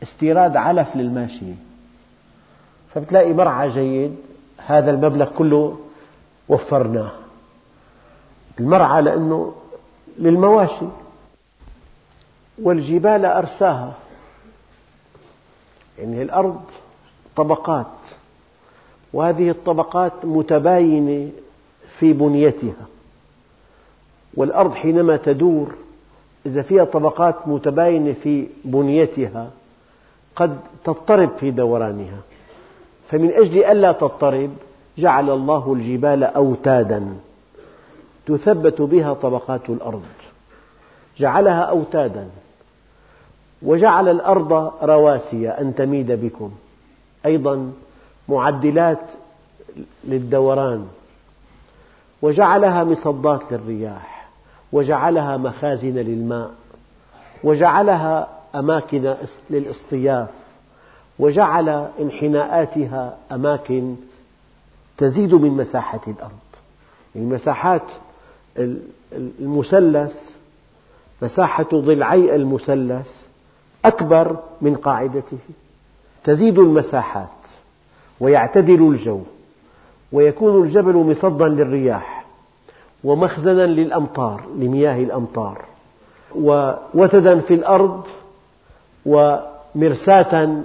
استيراد 0.03 0.57
علف 0.57 0.97
للماشية. 0.97 1.55
فبتلاقي 2.99 3.33
مرعى 3.33 3.71
جيد 3.71 4.17
هذا 4.59 4.91
المبلغ 4.91 5.31
كله 5.39 5.79
وفرناه. 6.49 7.11
المرعى 8.61 9.03
لأنه 9.03 9.55
للمواشي 10.19 10.87
والجبال 12.63 13.25
أرساها. 13.25 13.93
يعني 15.99 16.23
الأرض 16.23 16.61
طبقات 17.37 17.87
وهذه 19.13 19.51
الطبقات 19.51 20.13
متباينة 20.25 21.31
في 21.99 22.13
بنيتها. 22.13 22.87
والأرض 24.35 24.75
حينما 24.75 25.17
تدور 25.17 25.75
إذا 26.47 26.63
فيها 26.63 26.85
طبقات 26.85 27.49
متباينة 27.49 28.13
في 28.13 28.47
بنيتها 28.65 29.51
قد 30.37 30.59
تضطرب 30.85 31.31
في 31.41 31.51
دورانها. 31.51 32.21
فمن 33.11 33.33
أجل 33.33 33.65
ألا 33.65 33.93
تضطرب 33.93 34.51
جعل 34.99 35.31
الله 35.31 35.73
الجبال 35.73 36.25
أوتادا. 36.25 37.17
تثبت 38.27 38.83
بها 38.83 39.15
طبقات 39.15 39.69
الأرض. 39.69 40.03
جعلها 41.19 41.61
أوتادا. 41.61 42.29
وجعل 43.63 44.09
الأرض 44.09 44.73
رواسي 44.83 45.49
أن 45.49 45.75
تميد 45.75 46.13
بكم. 46.13 46.51
أيضا 47.27 47.73
معدلات 48.29 49.11
للدوران. 50.05 50.87
وجعلها 52.23 52.85
مصدات 52.85 53.43
للرياح. 53.53 54.29
وجعلها 54.73 55.37
مخازن 55.37 55.95
للماء. 55.95 56.51
وجعلها 57.45 58.29
أماكن 58.55 59.15
للاصطياف. 59.51 60.29
وجعل 61.19 61.89
انحناءاتها 62.01 63.17
أماكن 63.33 63.97
تزيد 64.99 65.35
من 65.35 65.51
مساحة 65.51 66.01
الأرض. 66.07 66.33
يعني 67.15 67.27
مساحات 67.27 67.83
المثلث 69.41 70.15
مساحة 71.23 71.69
ضلعي 71.75 72.37
المثلث 72.37 73.11
أكبر 73.85 74.37
من 74.61 74.75
قاعدته. 74.77 75.39
تزيد 76.25 76.59
المساحات 76.59 77.29
ويعتدل 78.21 78.89
الجو 78.89 79.21
ويكون 80.13 80.63
الجبل 80.63 80.95
مصدا 80.95 81.49
للرياح 81.49 82.25
ومخزنا 83.05 83.67
للأمطار 83.67 84.43
لمياه 84.59 85.03
الأمطار. 85.03 85.65
ووتدا 86.35 87.41
في 87.41 87.55
الأرض 87.55 88.03
ومرساة 89.07 90.63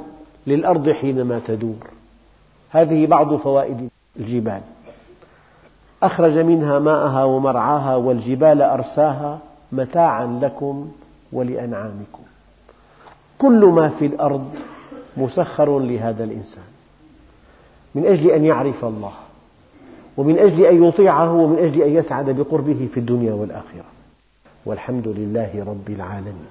للأرض 0.47 0.89
حينما 0.89 1.41
تدور. 1.47 1.87
هذه 2.69 3.07
بعض 3.07 3.35
فوائد 3.35 3.89
الجبال. 4.19 4.61
أخرج 6.03 6.37
منها 6.37 6.79
ماءها 6.79 7.23
ومرعاها 7.23 7.95
والجبال 7.95 8.61
أرساها 8.61 9.39
متاعا 9.71 10.39
لكم 10.41 10.91
ولأنعامكم. 11.31 12.23
كل 13.37 13.65
ما 13.65 13.89
في 13.89 14.05
الأرض 14.05 14.55
مسخر 15.17 15.79
لهذا 15.79 16.23
الإنسان. 16.23 16.63
من 17.95 18.05
أجل 18.05 18.31
أن 18.31 18.45
يعرف 18.45 18.85
الله 18.85 19.11
ومن 20.17 20.39
أجل 20.39 20.65
أن 20.65 20.83
يطيعه 20.83 21.33
ومن 21.33 21.57
أجل 21.59 21.81
أن 21.81 21.93
يسعد 21.95 22.29
بقربه 22.29 22.87
في 22.93 22.99
الدنيا 22.99 23.33
والآخرة. 23.33 23.83
والحمد 24.65 25.07
لله 25.07 25.65
رب 25.67 25.89
العالمين. 25.89 26.47